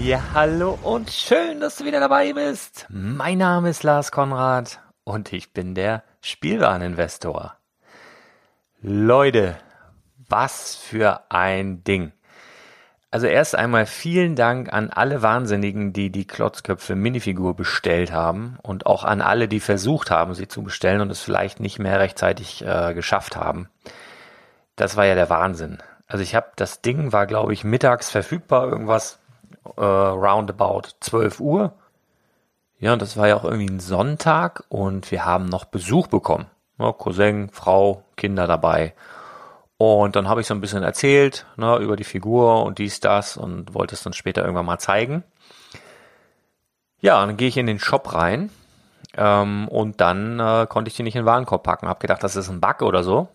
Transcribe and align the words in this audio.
Ja, 0.00 0.22
hallo 0.32 0.78
und 0.82 1.10
schön, 1.10 1.60
dass 1.60 1.76
du 1.76 1.84
wieder 1.84 1.98
dabei 1.98 2.32
bist. 2.32 2.86
Mein 2.88 3.38
Name 3.38 3.68
ist 3.70 3.82
Lars 3.82 4.12
Konrad 4.12 4.80
und 5.02 5.32
ich 5.32 5.52
bin 5.52 5.74
der 5.74 6.04
Spielwareninvestor. 6.20 7.56
Leute, 8.80 9.56
was 10.28 10.76
für 10.76 11.22
ein 11.30 11.82
Ding. 11.82 12.12
Also 13.10 13.26
erst 13.26 13.56
einmal 13.56 13.86
vielen 13.86 14.36
Dank 14.36 14.72
an 14.72 14.90
alle 14.90 15.22
Wahnsinnigen, 15.22 15.92
die 15.92 16.10
die 16.10 16.26
Klotzköpfe 16.26 16.94
Minifigur 16.94 17.56
bestellt 17.56 18.12
haben 18.12 18.56
und 18.62 18.86
auch 18.86 19.02
an 19.02 19.20
alle, 19.20 19.48
die 19.48 19.60
versucht 19.60 20.12
haben, 20.12 20.34
sie 20.34 20.46
zu 20.46 20.62
bestellen 20.62 21.00
und 21.00 21.10
es 21.10 21.20
vielleicht 21.20 21.58
nicht 21.58 21.80
mehr 21.80 21.98
rechtzeitig 21.98 22.64
äh, 22.64 22.94
geschafft 22.94 23.36
haben. 23.36 23.68
Das 24.76 24.96
war 24.96 25.06
ja 25.06 25.16
der 25.16 25.28
Wahnsinn. 25.28 25.78
Also 26.06 26.22
ich 26.22 26.36
habe 26.36 26.52
das 26.54 26.82
Ding 26.82 27.12
war 27.12 27.26
glaube 27.26 27.52
ich 27.52 27.64
mittags 27.64 28.10
verfügbar, 28.10 28.68
irgendwas 28.68 29.18
äh, 29.76 29.84
roundabout 29.84 30.88
12 31.00 31.40
Uhr. 31.40 31.72
Ja, 32.78 32.92
und 32.92 33.02
das 33.02 33.16
war 33.16 33.28
ja 33.28 33.36
auch 33.36 33.44
irgendwie 33.44 33.68
ein 33.68 33.80
Sonntag 33.80 34.64
und 34.68 35.10
wir 35.10 35.24
haben 35.24 35.46
noch 35.46 35.64
Besuch 35.64 36.06
bekommen. 36.06 36.46
Ja, 36.78 36.92
Cousin, 36.92 37.50
Frau, 37.50 38.04
Kinder 38.16 38.46
dabei. 38.46 38.94
Und 39.78 40.16
dann 40.16 40.28
habe 40.28 40.40
ich 40.40 40.46
so 40.46 40.54
ein 40.54 40.60
bisschen 40.60 40.82
erzählt 40.82 41.46
ne, 41.56 41.76
über 41.78 41.96
die 41.96 42.04
Figur 42.04 42.64
und 42.64 42.78
dies, 42.78 43.00
das 43.00 43.36
und 43.36 43.74
wollte 43.74 43.94
es 43.94 44.02
dann 44.02 44.12
später 44.12 44.42
irgendwann 44.42 44.66
mal 44.66 44.78
zeigen. 44.78 45.24
Ja, 47.00 47.24
dann 47.24 47.36
gehe 47.36 47.48
ich 47.48 47.56
in 47.56 47.66
den 47.66 47.78
Shop 47.78 48.12
rein 48.12 48.50
ähm, 49.16 49.68
und 49.68 50.00
dann 50.00 50.40
äh, 50.40 50.66
konnte 50.68 50.88
ich 50.88 50.96
die 50.96 51.04
nicht 51.04 51.14
in 51.14 51.22
den 51.22 51.26
Warenkorb 51.26 51.62
packen. 51.62 51.88
Hab 51.88 52.00
gedacht, 52.00 52.24
das 52.24 52.36
ist 52.36 52.48
ein 52.48 52.60
Bug 52.60 52.82
oder 52.82 53.04
so. 53.04 53.28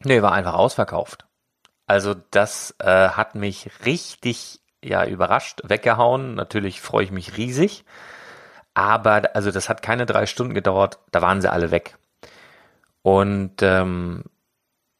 Nee, 0.00 0.20
war 0.22 0.32
einfach 0.32 0.54
ausverkauft. 0.54 1.26
Also 1.86 2.14
das 2.32 2.74
äh, 2.80 3.10
hat 3.10 3.36
mich 3.36 3.70
richtig 3.84 4.60
ja 4.84 5.04
überrascht, 5.04 5.62
weggehauen. 5.64 6.34
Natürlich 6.34 6.80
freue 6.80 7.04
ich 7.04 7.10
mich 7.10 7.36
riesig. 7.36 7.84
Aber 8.74 9.34
also 9.34 9.50
das 9.50 9.68
hat 9.68 9.82
keine 9.82 10.04
drei 10.04 10.26
Stunden 10.26 10.52
gedauert, 10.52 10.98
da 11.10 11.22
waren 11.22 11.40
sie 11.40 11.50
alle 11.50 11.70
weg. 11.70 11.96
Und 13.00 13.62
ähm, 13.62 14.24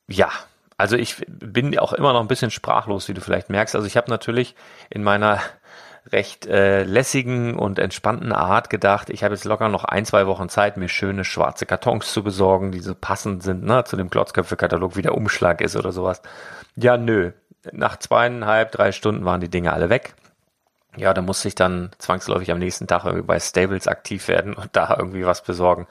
ja, 0.08 0.30
also 0.78 0.96
ich 0.96 1.16
bin 1.28 1.78
auch 1.78 1.92
immer 1.92 2.12
noch 2.12 2.20
ein 2.20 2.28
bisschen 2.28 2.50
sprachlos, 2.50 3.08
wie 3.08 3.14
du 3.14 3.20
vielleicht 3.20 3.50
merkst. 3.50 3.74
Also 3.74 3.86
ich 3.86 3.96
habe 3.96 4.10
natürlich 4.10 4.54
in 4.88 5.02
meiner 5.02 5.40
recht 6.12 6.46
äh, 6.46 6.84
lässigen 6.84 7.58
und 7.58 7.78
entspannten 7.78 8.32
Art 8.32 8.70
gedacht, 8.70 9.10
ich 9.10 9.24
habe 9.24 9.34
jetzt 9.34 9.44
locker 9.44 9.68
noch 9.68 9.84
ein, 9.84 10.04
zwei 10.04 10.26
Wochen 10.26 10.48
Zeit, 10.48 10.76
mir 10.76 10.88
schöne 10.88 11.24
schwarze 11.24 11.66
Kartons 11.66 12.12
zu 12.12 12.22
besorgen, 12.22 12.70
die 12.72 12.80
so 12.80 12.94
passend 12.94 13.42
sind 13.42 13.64
ne, 13.64 13.84
zu 13.84 13.96
dem 13.96 14.08
Klotzköpfe-Katalog, 14.08 14.96
wie 14.96 15.02
der 15.02 15.16
Umschlag 15.16 15.60
ist 15.60 15.76
oder 15.76 15.92
sowas. 15.92 16.22
Ja, 16.76 16.96
nö. 16.96 17.32
Nach 17.72 17.96
zweieinhalb, 17.98 18.72
drei 18.72 18.92
Stunden 18.92 19.24
waren 19.24 19.40
die 19.40 19.48
Dinge 19.48 19.72
alle 19.72 19.90
weg. 19.90 20.14
Ja, 20.96 21.12
da 21.12 21.20
musste 21.20 21.48
ich 21.48 21.54
dann 21.54 21.90
zwangsläufig 21.98 22.50
am 22.50 22.58
nächsten 22.58 22.86
Tag 22.86 23.04
irgendwie 23.04 23.26
bei 23.26 23.38
Stables 23.38 23.86
aktiv 23.86 24.28
werden 24.28 24.54
und 24.54 24.70
da 24.72 24.96
irgendwie 24.98 25.26
was 25.26 25.42
besorgen. 25.42 25.86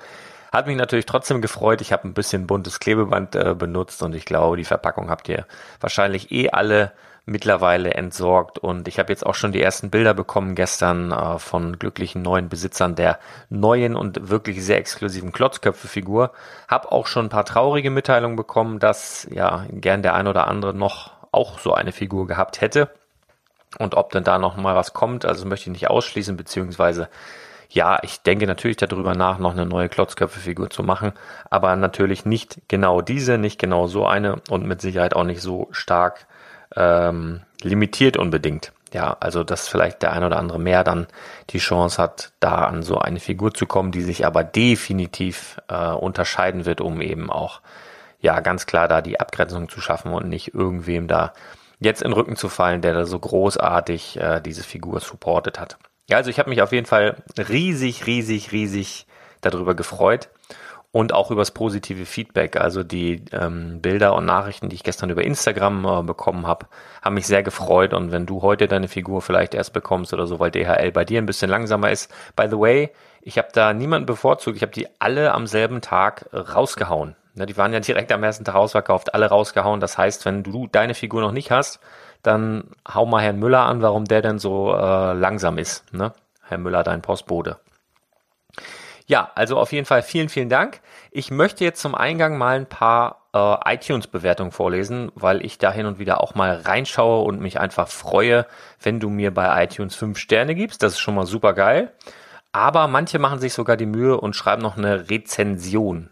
Hat 0.51 0.67
mich 0.67 0.77
natürlich 0.77 1.05
trotzdem 1.05 1.41
gefreut. 1.41 1.81
Ich 1.81 1.91
habe 1.91 2.07
ein 2.07 2.13
bisschen 2.13 2.47
buntes 2.47 2.79
Klebeband 2.79 3.35
äh, 3.35 3.53
benutzt 3.55 4.01
und 4.01 4.15
ich 4.15 4.25
glaube, 4.25 4.57
die 4.57 4.63
Verpackung 4.63 5.09
habt 5.09 5.29
ihr 5.29 5.45
wahrscheinlich 5.79 6.31
eh 6.31 6.49
alle 6.49 6.93
mittlerweile 7.25 7.93
entsorgt 7.93 8.59
und 8.59 8.87
ich 8.87 8.99
habe 8.99 9.11
jetzt 9.11 9.25
auch 9.25 9.33
schon 9.33 9.51
die 9.51 9.61
ersten 9.61 9.89
Bilder 9.89 10.13
bekommen 10.13 10.53
gestern 10.53 11.11
äh, 11.11 11.39
von 11.39 11.79
glücklichen 11.79 12.21
neuen 12.21 12.49
Besitzern 12.49 12.95
der 12.95 13.19
neuen 13.49 13.95
und 13.95 14.29
wirklich 14.29 14.63
sehr 14.63 14.77
exklusiven 14.77 15.31
Klotzköpfe-Figur. 15.31 16.31
Hab 16.67 16.91
auch 16.91 17.07
schon 17.07 17.25
ein 17.25 17.29
paar 17.29 17.45
traurige 17.45 17.89
Mitteilungen 17.89 18.35
bekommen, 18.35 18.79
dass 18.79 19.27
ja 19.31 19.65
gern 19.71 20.03
der 20.03 20.13
ein 20.13 20.27
oder 20.27 20.47
andere 20.47 20.73
noch 20.73 21.11
auch 21.35 21.59
so 21.59 21.73
eine 21.73 21.91
Figur 21.91 22.27
gehabt 22.27 22.61
hätte 22.61 22.89
und 23.77 23.95
ob 23.95 24.11
denn 24.11 24.23
da 24.23 24.37
noch 24.37 24.55
mal 24.57 24.75
was 24.75 24.93
kommt. 24.93 25.25
Also 25.25 25.45
möchte 25.45 25.69
ich 25.69 25.73
nicht 25.73 25.89
ausschließen 25.89 26.37
beziehungsweise 26.37 27.09
ja, 27.69 27.99
ich 28.03 28.21
denke 28.21 28.47
natürlich 28.47 28.77
darüber 28.77 29.15
nach, 29.15 29.39
noch 29.39 29.51
eine 29.51 29.65
neue 29.65 29.89
Klotzköpfe-Figur 29.89 30.69
zu 30.69 30.83
machen, 30.83 31.13
aber 31.49 31.75
natürlich 31.75 32.25
nicht 32.25 32.61
genau 32.67 33.01
diese, 33.01 33.37
nicht 33.37 33.59
genau 33.59 33.87
so 33.87 34.05
eine 34.05 34.41
und 34.49 34.65
mit 34.65 34.81
Sicherheit 34.81 35.15
auch 35.15 35.23
nicht 35.23 35.41
so 35.41 35.67
stark 35.71 36.27
ähm, 36.75 37.41
limitiert 37.61 38.17
unbedingt. 38.17 38.71
Ja, 38.93 39.17
also 39.19 39.43
dass 39.43 39.67
vielleicht 39.67 40.03
der 40.03 40.13
ein 40.13 40.23
oder 40.23 40.37
andere 40.37 40.59
mehr 40.59 40.85
dann 40.85 41.07
die 41.49 41.57
Chance 41.57 42.01
hat, 42.01 42.31
da 42.39 42.59
an 42.65 42.81
so 42.81 42.97
eine 42.97 43.19
Figur 43.19 43.53
zu 43.53 43.65
kommen, 43.65 43.91
die 43.91 44.03
sich 44.03 44.25
aber 44.25 44.45
definitiv 44.45 45.59
äh, 45.67 45.89
unterscheiden 45.89 46.65
wird, 46.65 46.79
um 46.79 47.01
eben 47.01 47.29
auch 47.29 47.59
ja 48.25 48.41
ganz 48.41 48.65
klar 48.65 48.87
da 48.87 49.01
die 49.01 49.19
Abgrenzung 49.19 49.69
zu 49.69 49.79
schaffen 49.79 50.11
und 50.11 50.27
nicht 50.27 50.53
irgendwem 50.53 51.07
da 51.07 51.33
jetzt 51.79 52.01
in 52.01 52.09
den 52.09 52.13
Rücken 52.13 52.35
zu 52.35 52.49
fallen, 52.49 52.81
der 52.81 52.93
da 52.93 53.05
so 53.05 53.17
großartig 53.19 54.19
äh, 54.19 54.41
diese 54.41 54.63
Figur 54.63 54.99
supportet 54.99 55.59
hat. 55.59 55.77
Ja, 56.09 56.17
also 56.17 56.29
ich 56.29 56.39
habe 56.39 56.49
mich 56.49 56.61
auf 56.61 56.71
jeden 56.71 56.85
Fall 56.85 57.23
riesig, 57.37 58.05
riesig, 58.05 58.51
riesig 58.51 59.07
darüber 59.41 59.75
gefreut 59.75 60.29
und 60.91 61.13
auch 61.13 61.29
übers 61.29 61.51
positive 61.51 62.05
Feedback. 62.05 62.55
Also 62.55 62.83
die 62.83 63.25
ähm, 63.31 63.81
Bilder 63.81 64.15
und 64.15 64.25
Nachrichten, 64.25 64.69
die 64.69 64.75
ich 64.75 64.83
gestern 64.83 65.09
über 65.09 65.23
Instagram 65.23 65.85
äh, 65.85 66.03
bekommen 66.03 66.47
habe, 66.47 66.67
haben 67.01 67.15
mich 67.15 67.27
sehr 67.27 67.43
gefreut. 67.43 67.93
Und 67.93 68.11
wenn 68.11 68.25
du 68.25 68.41
heute 68.41 68.67
deine 68.67 68.87
Figur 68.87 69.21
vielleicht 69.21 69.53
erst 69.53 69.73
bekommst 69.73 70.13
oder 70.13 70.25
so, 70.25 70.39
weil 70.39 70.51
DHL 70.51 70.91
bei 70.91 71.03
dir 71.03 71.21
ein 71.21 71.25
bisschen 71.25 71.49
langsamer 71.49 71.91
ist. 71.91 72.11
By 72.35 72.47
the 72.49 72.57
way, 72.57 72.91
ich 73.21 73.37
habe 73.37 73.49
da 73.51 73.73
niemanden 73.73 74.05
bevorzugt. 74.05 74.55
Ich 74.55 74.61
habe 74.61 74.71
die 74.71 74.87
alle 74.99 75.33
am 75.33 75.47
selben 75.47 75.81
Tag 75.81 76.29
rausgehauen. 76.33 77.15
Ja, 77.35 77.45
die 77.45 77.57
waren 77.57 77.73
ja 77.73 77.81
direkt 77.81 78.11
am 78.11 78.23
ersten 78.23 78.45
Tag 78.45 78.55
ausverkauft, 78.55 79.13
alle 79.13 79.27
rausgehauen. 79.27 79.79
Das 79.81 79.97
heißt, 79.97 80.25
wenn 80.25 80.43
du 80.43 80.67
deine 80.67 80.93
Figur 80.93 81.21
noch 81.21 81.33
nicht 81.33 81.51
hast, 81.51 81.79
dann 82.23 82.71
hau 82.91 83.05
mal 83.05 83.21
Herrn 83.21 83.39
Müller 83.39 83.65
an, 83.65 83.81
warum 83.81 84.05
der 84.05 84.21
denn 84.21 84.39
so 84.39 84.73
äh, 84.73 85.13
langsam 85.13 85.57
ist. 85.57 85.93
Ne? 85.93 86.13
Herr 86.47 86.57
Müller, 86.57 86.83
dein 86.83 87.01
Postbote. 87.01 87.57
Ja, 89.07 89.31
also 89.35 89.57
auf 89.57 89.71
jeden 89.71 89.85
Fall 89.85 90.01
vielen, 90.01 90.29
vielen 90.29 90.49
Dank. 90.49 90.81
Ich 91.11 91.29
möchte 91.29 91.63
jetzt 91.63 91.81
zum 91.81 91.93
Eingang 91.93 92.37
mal 92.37 92.55
ein 92.55 92.65
paar 92.65 93.21
äh, 93.33 93.75
iTunes-Bewertungen 93.75 94.51
vorlesen, 94.51 95.11
weil 95.13 95.45
ich 95.45 95.59
da 95.59 95.71
hin 95.71 95.85
und 95.85 95.99
wieder 95.99 96.21
auch 96.21 96.33
mal 96.33 96.55
reinschaue 96.55 97.23
und 97.23 97.39
mich 97.39 97.59
einfach 97.59 97.87
freue, 97.87 98.47
wenn 98.81 98.99
du 98.99 99.09
mir 99.09 99.31
bei 99.31 99.63
iTunes 99.63 99.93
fünf 99.93 100.17
Sterne 100.17 100.55
gibst. 100.55 100.81
Das 100.81 100.93
ist 100.93 100.99
schon 100.99 101.15
mal 101.15 101.27
super 101.27 101.53
geil. 101.53 101.91
Aber 102.51 102.87
manche 102.87 103.19
machen 103.19 103.39
sich 103.39 103.53
sogar 103.53 103.77
die 103.77 103.85
Mühe 103.85 104.19
und 104.19 104.35
schreiben 104.35 104.61
noch 104.61 104.77
eine 104.77 105.09
Rezension. 105.09 106.09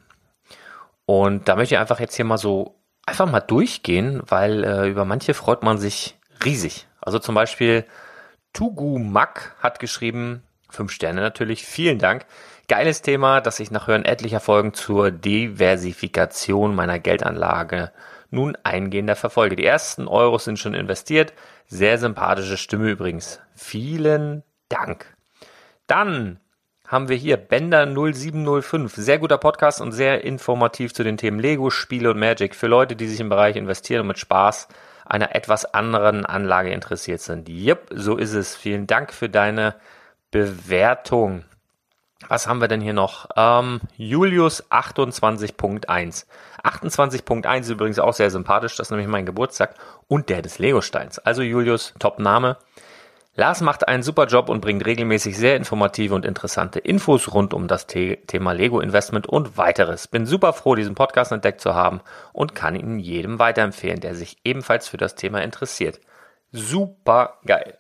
Und 1.06 1.48
da 1.48 1.56
möchte 1.56 1.76
ich 1.76 1.80
einfach 1.80 2.00
jetzt 2.00 2.16
hier 2.16 2.26
mal 2.26 2.38
so 2.38 2.76
einfach 3.06 3.30
mal 3.30 3.42
durchgehen, 3.42 4.22
weil 4.26 4.64
äh, 4.64 4.88
über 4.88 5.06
manche 5.06 5.34
freut 5.34 5.64
man 5.64 5.78
sich 5.78 6.18
riesig. 6.46 6.88
Also 7.02 7.20
zum 7.20 7.36
Beispiel 7.36 7.86
Tugu 8.54 9.00
Mak 9.00 9.56
hat 9.60 9.80
geschrieben, 9.80 10.44
fünf 10.70 10.92
Sterne 10.92 11.22
natürlich, 11.22 11.66
vielen 11.66 12.00
Dank. 12.00 12.26
Geiles 12.70 13.02
Thema, 13.02 13.42
das 13.42 13.60
ich 13.60 13.72
nach 13.72 13.88
Hören 13.88 14.06
etlicher 14.06 14.40
Folgen 14.40 14.74
zur 14.74 15.12
Diversifikation 15.12 16.76
meiner 16.76 17.00
Geldanlage 17.00 17.92
nun 18.30 18.58
eingehender 18.64 19.16
verfolge. 19.16 19.56
Die 19.56 19.66
ersten 19.66 20.08
Euros 20.08 20.46
sind 20.46 20.58
schon 20.58 20.74
investiert. 20.74 21.34
Sehr 21.68 21.98
sympathische 21.98 22.58
Stimme 22.58 22.90
übrigens. 22.90 23.42
Vielen 23.54 24.44
Dank. 24.70 25.16
Dann 25.88 26.40
haben 26.94 27.10
wir 27.10 27.18
hier 27.18 27.38
Bender 27.38 27.88
0705. 27.88 28.94
Sehr 28.96 29.18
guter 29.18 29.40
Podcast 29.40 29.82
und 29.82 29.94
sehr 29.94 30.24
informativ 30.24 30.94
zu 30.94 31.04
den 31.04 31.18
Themen 31.18 31.40
Lego, 31.40 31.72
Spiele 31.72 32.12
und 32.12 32.20
Magic 32.20 32.54
für 32.54 32.68
Leute, 32.68 32.96
die 32.96 33.08
sich 33.08 33.20
im 33.20 33.30
Bereich 33.30 33.56
investieren 33.56 34.02
und 34.02 34.08
mit 34.08 34.20
Spaß 34.20 34.68
einer 35.04 35.36
etwas 35.36 35.66
anderen 35.66 36.24
Anlage 36.24 36.70
interessiert 36.70 37.20
sind. 37.20 37.50
Jep, 37.50 37.90
so 37.92 38.16
ist 38.16 38.34
es. 38.34 38.56
Vielen 38.56 38.86
Dank 38.86 39.12
für 39.12 39.28
deine 39.28 39.74
Bewertung. 40.30 41.46
Was 42.28 42.48
haben 42.48 42.62
wir 42.62 42.68
denn 42.68 42.80
hier 42.80 42.94
noch? 42.94 43.28
Ähm, 43.36 43.82
Julius 43.98 44.70
28.1. 44.72 46.26
28.1 46.64 47.60
ist 47.60 47.70
übrigens 47.70 47.98
auch 47.98 48.14
sehr 48.14 48.30
sympathisch, 48.30 48.78
das 48.78 48.88
ist 48.88 48.92
nämlich 48.92 49.08
mein 49.08 49.26
Geburtstag 49.26 49.74
und 50.08 50.30
der 50.30 50.44
des 50.44 50.60
Legosteins. 50.60 51.18
Also 51.18 51.42
Julius, 51.42 51.96
Top-Name. 51.98 52.58
Lars 53.36 53.62
macht 53.62 53.88
einen 53.88 54.04
super 54.04 54.28
Job 54.28 54.48
und 54.48 54.62
bringt 54.62 54.86
regelmäßig 54.86 55.36
sehr 55.36 55.56
informative 55.56 56.14
und 56.14 56.24
interessante 56.24 56.78
Infos 56.78 57.34
rund 57.34 57.56
um 57.56 57.68
das 57.68 57.88
The 57.92 58.18
Thema 58.28 58.52
Lego 58.52 58.80
Investment 58.80 59.26
und 59.26 59.58
weiteres. 59.58 60.08
Bin 60.08 60.28
super 60.28 60.54
froh, 60.54 60.76
diesen 60.76 60.94
Podcast 60.94 61.32
entdeckt 61.32 61.60
zu 61.60 61.74
haben 61.74 62.02
und 62.32 62.54
kann 62.54 62.76
ihn 62.76 63.00
jedem 63.00 63.40
weiterempfehlen, 63.40 64.02
der 64.02 64.14
sich 64.14 64.38
ebenfalls 64.44 64.88
für 64.88 64.98
das 64.98 65.16
Thema 65.16 65.42
interessiert. 65.42 66.00
Super 66.52 67.40
geil. 67.44 67.76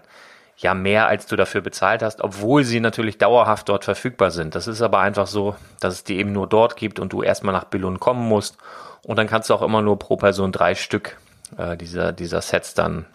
ja 0.58 0.74
mehr, 0.74 1.08
als 1.08 1.28
du 1.28 1.36
dafür 1.36 1.62
bezahlt 1.62 2.02
hast, 2.02 2.22
obwohl 2.22 2.64
sie 2.64 2.80
natürlich 2.80 3.20
dauerhaft 3.20 3.70
dort 3.70 3.86
verfügbar 3.86 4.32
sind. 4.32 4.56
Das 4.56 4.68
ist 4.68 4.82
aber 4.82 5.00
einfach 5.00 5.28
so, 5.28 5.56
dass 5.80 5.94
es 5.94 6.04
die 6.04 6.18
eben 6.18 6.32
nur 6.32 6.48
dort 6.48 6.76
gibt 6.76 7.00
und 7.00 7.14
du 7.14 7.22
erstmal 7.22 7.54
nach 7.54 7.66
Billund 7.66 8.00
kommen 8.00 8.28
musst. 8.28 8.58
Und 9.04 9.18
dann 9.18 9.28
kannst 9.28 9.50
du 9.50 9.54
auch 9.54 9.62
immer 9.62 9.84
nur 9.84 10.00
pro 10.00 10.18
Person 10.18 10.52
drei 10.52 10.74
Stück 10.74 11.18
äh, 11.58 11.78
dieser, 11.78 12.12
dieser 12.12 12.42
Sets 12.42 12.74
dann 12.74 13.06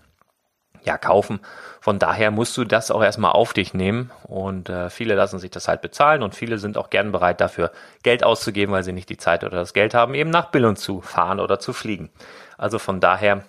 ja 0.84 0.98
kaufen. 0.98 1.40
Von 1.80 1.98
daher 1.98 2.30
musst 2.30 2.56
du 2.56 2.64
das 2.64 2.90
auch 2.90 3.02
erstmal 3.02 3.32
auf 3.32 3.52
dich 3.52 3.74
nehmen 3.74 4.10
und 4.24 4.68
äh, 4.68 4.88
viele 4.88 5.14
lassen 5.14 5.38
sich 5.38 5.50
das 5.50 5.68
halt 5.68 5.82
bezahlen 5.82 6.22
und 6.22 6.34
viele 6.34 6.58
sind 6.58 6.78
auch 6.78 6.90
gern 6.90 7.12
bereit 7.12 7.40
dafür 7.40 7.72
Geld 8.02 8.24
auszugeben, 8.24 8.72
weil 8.72 8.84
sie 8.84 8.92
nicht 8.92 9.08
die 9.08 9.16
Zeit 9.16 9.44
oder 9.44 9.56
das 9.56 9.72
Geld 9.74 9.94
haben, 9.94 10.14
eben 10.14 10.30
nach 10.30 10.50
Billund 10.50 10.78
zu 10.78 11.00
fahren 11.00 11.40
oder 11.40 11.58
zu 11.58 11.72
fliegen. 11.72 12.10
Also 12.56 12.78
von 12.78 13.00
daher, 13.00 13.44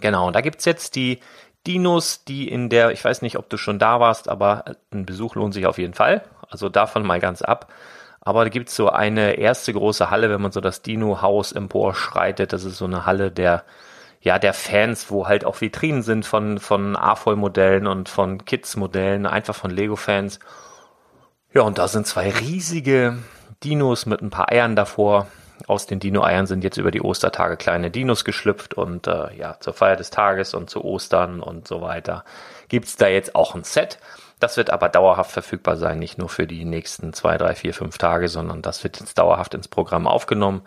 genau, 0.00 0.26
und 0.26 0.34
da 0.34 0.40
gibt's 0.40 0.64
jetzt 0.64 0.96
die 0.96 1.20
Dinos, 1.66 2.24
die 2.24 2.48
in 2.48 2.68
der, 2.68 2.90
ich 2.90 3.04
weiß 3.04 3.22
nicht, 3.22 3.38
ob 3.38 3.48
du 3.48 3.56
schon 3.56 3.78
da 3.78 4.00
warst, 4.00 4.28
aber 4.28 4.64
ein 4.92 5.06
Besuch 5.06 5.36
lohnt 5.36 5.54
sich 5.54 5.66
auf 5.66 5.78
jeden 5.78 5.94
Fall. 5.94 6.22
Also 6.50 6.68
davon 6.68 7.04
mal 7.04 7.20
ganz 7.20 7.42
ab. 7.42 7.72
Aber 8.20 8.44
da 8.44 8.50
gibt's 8.50 8.76
so 8.76 8.88
eine 8.88 9.34
erste 9.34 9.72
große 9.72 10.10
Halle, 10.10 10.30
wenn 10.30 10.40
man 10.40 10.52
so 10.52 10.60
das 10.60 10.82
Dino-Haus 10.82 11.52
emporschreitet. 11.52 12.52
Das 12.52 12.64
ist 12.64 12.78
so 12.78 12.84
eine 12.84 13.04
Halle 13.06 13.32
der, 13.32 13.64
ja, 14.20 14.38
der 14.38 14.54
Fans, 14.54 15.10
wo 15.10 15.26
halt 15.26 15.44
auch 15.44 15.60
Vitrinen 15.60 16.02
sind 16.02 16.24
von, 16.24 16.58
von 16.58 16.96
AFOL-Modellen 16.96 17.86
und 17.86 18.08
von 18.08 18.44
Kids-Modellen, 18.44 19.26
einfach 19.26 19.54
von 19.54 19.70
Lego-Fans. 19.72 20.38
Ja, 21.52 21.62
und 21.62 21.78
da 21.78 21.88
sind 21.88 22.06
zwei 22.06 22.30
riesige 22.30 23.18
Dinos 23.64 24.06
mit 24.06 24.22
ein 24.22 24.30
paar 24.30 24.50
Eiern 24.50 24.76
davor. 24.76 25.26
Aus 25.66 25.86
den 25.86 26.00
Dino-Eiern 26.00 26.46
sind 26.46 26.64
jetzt 26.64 26.76
über 26.76 26.90
die 26.90 27.00
Ostertage 27.00 27.56
kleine 27.56 27.90
Dinos 27.90 28.24
geschlüpft 28.24 28.74
und 28.74 29.06
äh, 29.06 29.34
ja, 29.36 29.56
zur 29.60 29.72
Feier 29.74 29.96
des 29.96 30.10
Tages 30.10 30.54
und 30.54 30.70
zu 30.70 30.84
Ostern 30.84 31.40
und 31.40 31.68
so 31.68 31.80
weiter 31.80 32.24
gibt's 32.68 32.96
da 32.96 33.08
jetzt 33.08 33.34
auch 33.34 33.54
ein 33.54 33.64
Set. 33.64 33.98
Das 34.40 34.56
wird 34.56 34.70
aber 34.70 34.88
dauerhaft 34.88 35.30
verfügbar 35.30 35.76
sein, 35.76 35.98
nicht 35.98 36.18
nur 36.18 36.28
für 36.28 36.46
die 36.46 36.64
nächsten 36.64 37.12
zwei, 37.12 37.36
drei, 37.36 37.54
vier, 37.54 37.74
fünf 37.74 37.98
Tage, 37.98 38.28
sondern 38.28 38.62
das 38.62 38.82
wird 38.82 38.98
jetzt 38.98 39.18
dauerhaft 39.18 39.54
ins 39.54 39.68
Programm 39.68 40.06
aufgenommen. 40.06 40.62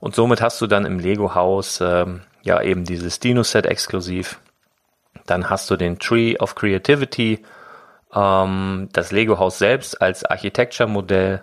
Und 0.00 0.14
somit 0.14 0.40
hast 0.40 0.60
du 0.60 0.66
dann 0.66 0.84
im 0.84 0.98
Lego-Haus 0.98 1.80
ähm, 1.80 2.22
ja 2.42 2.60
eben 2.60 2.84
dieses 2.84 3.20
Dino-Set 3.20 3.66
exklusiv. 3.66 4.40
Dann 5.26 5.50
hast 5.50 5.70
du 5.70 5.76
den 5.76 5.98
Tree 5.98 6.36
of 6.38 6.54
Creativity, 6.54 7.44
ähm, 8.14 8.88
das 8.92 9.12
Lego-Haus 9.12 9.58
selbst 9.58 10.00
als 10.00 10.24
Architecture-Modell 10.24 11.42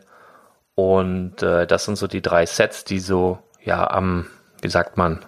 und 0.77 1.41
äh, 1.41 1.65
das 1.65 1.85
sind 1.85 1.95
so 1.95 2.05
die 2.05 2.21
drei 2.21 2.45
Sets, 2.45 2.83
die 2.83 2.99
so, 2.99 3.39
ja, 3.63 3.89
am, 3.89 4.27
wie 4.61 4.69
sagt 4.69 4.95
man, 4.95 5.25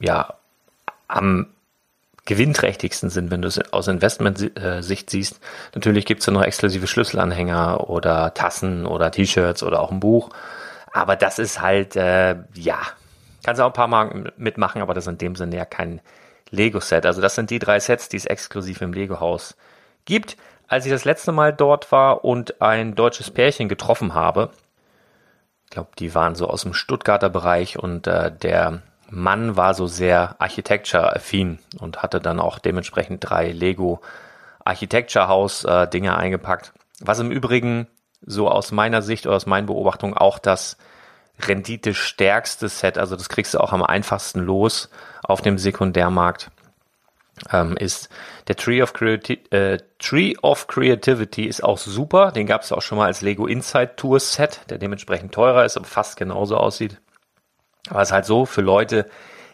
ja, 0.00 0.34
am 1.06 1.46
gewinnträchtigsten 2.26 3.08
sind, 3.08 3.30
wenn 3.30 3.40
du 3.40 3.48
es 3.48 3.58
aus 3.72 3.88
Investment-Sicht 3.88 5.08
siehst. 5.08 5.40
Natürlich 5.74 6.04
gibt 6.04 6.20
es 6.20 6.26
ja 6.26 6.34
noch 6.34 6.42
exklusive 6.42 6.86
Schlüsselanhänger 6.86 7.88
oder 7.88 8.34
Tassen 8.34 8.84
oder 8.84 9.10
T-Shirts 9.10 9.62
oder 9.62 9.80
auch 9.80 9.90
ein 9.90 10.00
Buch. 10.00 10.28
Aber 10.92 11.16
das 11.16 11.38
ist 11.38 11.62
halt, 11.62 11.96
äh, 11.96 12.36
ja, 12.52 12.80
kannst 13.44 13.62
auch 13.62 13.68
ein 13.68 13.72
paar 13.72 13.88
Mal 13.88 14.30
mitmachen, 14.36 14.82
aber 14.82 14.92
das 14.92 15.04
ist 15.04 15.12
in 15.12 15.16
dem 15.16 15.36
Sinne 15.36 15.56
ja 15.56 15.64
kein 15.64 16.02
Lego-Set. 16.50 17.06
Also 17.06 17.22
das 17.22 17.34
sind 17.34 17.48
die 17.48 17.60
drei 17.60 17.80
Sets, 17.80 18.10
die 18.10 18.18
es 18.18 18.26
exklusiv 18.26 18.82
im 18.82 18.92
Lego-Haus 18.92 19.56
gibt 20.04 20.36
als 20.68 20.84
ich 20.84 20.92
das 20.92 21.04
letzte 21.04 21.32
Mal 21.32 21.52
dort 21.52 21.90
war 21.90 22.24
und 22.24 22.60
ein 22.60 22.94
deutsches 22.94 23.30
Pärchen 23.30 23.68
getroffen 23.68 24.14
habe, 24.14 24.50
ich 25.64 25.70
glaube, 25.70 25.90
die 25.98 26.14
waren 26.14 26.34
so 26.34 26.46
aus 26.48 26.62
dem 26.62 26.74
Stuttgarter 26.74 27.28
Bereich 27.28 27.78
und 27.78 28.06
äh, 28.06 28.30
der 28.30 28.82
Mann 29.10 29.56
war 29.56 29.74
so 29.74 29.86
sehr 29.86 30.36
Architecture-affin 30.38 31.58
und 31.80 32.02
hatte 32.02 32.20
dann 32.20 32.40
auch 32.40 32.58
dementsprechend 32.58 33.28
drei 33.28 33.50
Lego 33.50 34.00
Architecture 34.64 35.28
House 35.28 35.64
äh, 35.64 35.88
Dinge 35.88 36.16
eingepackt. 36.16 36.72
Was 37.00 37.18
im 37.18 37.30
Übrigen 37.30 37.86
so 38.22 38.50
aus 38.50 38.72
meiner 38.72 39.02
Sicht 39.02 39.26
oder 39.26 39.36
aus 39.36 39.46
meinen 39.46 39.66
Beobachtungen 39.66 40.14
auch 40.14 40.38
das 40.38 40.76
Rendite 41.40 41.94
stärkste 41.94 42.68
Set, 42.68 42.98
also 42.98 43.16
das 43.16 43.28
kriegst 43.28 43.54
du 43.54 43.60
auch 43.60 43.72
am 43.72 43.82
einfachsten 43.82 44.40
los 44.40 44.90
auf 45.22 45.40
dem 45.40 45.56
Sekundärmarkt 45.56 46.50
ähm, 47.52 47.76
ist 47.76 48.08
der 48.48 48.56
Tree 48.56 48.82
of, 48.82 48.92
Creati 48.92 49.40
äh, 49.50 49.78
Tree 49.98 50.34
of 50.42 50.66
Creativity 50.66 51.44
ist 51.44 51.62
auch 51.62 51.78
super. 51.78 52.32
Den 52.32 52.46
gab 52.46 52.62
es 52.62 52.72
auch 52.72 52.82
schon 52.82 52.98
mal 52.98 53.06
als 53.06 53.20
Lego 53.20 53.46
Inside 53.46 53.96
Tour 53.96 54.20
Set, 54.20 54.60
der 54.70 54.78
dementsprechend 54.78 55.32
teurer 55.32 55.64
ist, 55.64 55.76
aber 55.76 55.86
fast 55.86 56.16
genauso 56.16 56.56
aussieht. 56.56 57.00
Aber 57.88 58.02
es 58.02 58.08
ist 58.08 58.12
halt 58.12 58.24
so 58.26 58.46
für 58.46 58.60
Leute, 58.60 59.08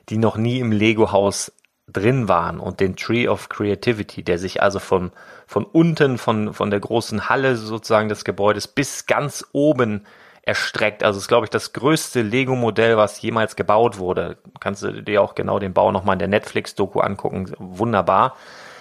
die 0.08 0.18
noch 0.18 0.36
nie 0.36 0.60
im 0.60 0.72
Lego 0.72 1.12
Haus 1.12 1.52
drin 1.86 2.28
waren 2.28 2.60
und 2.60 2.80
den 2.80 2.96
Tree 2.96 3.28
of 3.28 3.48
Creativity, 3.48 4.22
der 4.22 4.38
sich 4.38 4.62
also 4.62 4.78
von, 4.78 5.12
von 5.46 5.64
unten, 5.64 6.18
von, 6.18 6.54
von 6.54 6.70
der 6.70 6.80
großen 6.80 7.28
Halle 7.28 7.56
sozusagen 7.56 8.08
des 8.08 8.24
Gebäudes 8.24 8.68
bis 8.68 9.06
ganz 9.06 9.44
oben 9.52 10.06
erstreckt. 10.46 11.02
Also 11.02 11.18
ist, 11.18 11.28
glaube 11.28 11.46
ich, 11.46 11.50
das 11.50 11.72
größte 11.72 12.22
Lego-Modell, 12.22 12.96
was 12.96 13.20
jemals 13.22 13.56
gebaut 13.56 13.98
wurde. 13.98 14.36
Kannst 14.60 14.82
du 14.82 15.02
dir 15.02 15.22
auch 15.22 15.34
genau 15.34 15.58
den 15.58 15.72
Bau 15.72 15.90
nochmal 15.92 16.14
in 16.14 16.18
der 16.20 16.28
Netflix-Doku 16.28 17.00
angucken. 17.00 17.52
Wunderbar. 17.58 18.36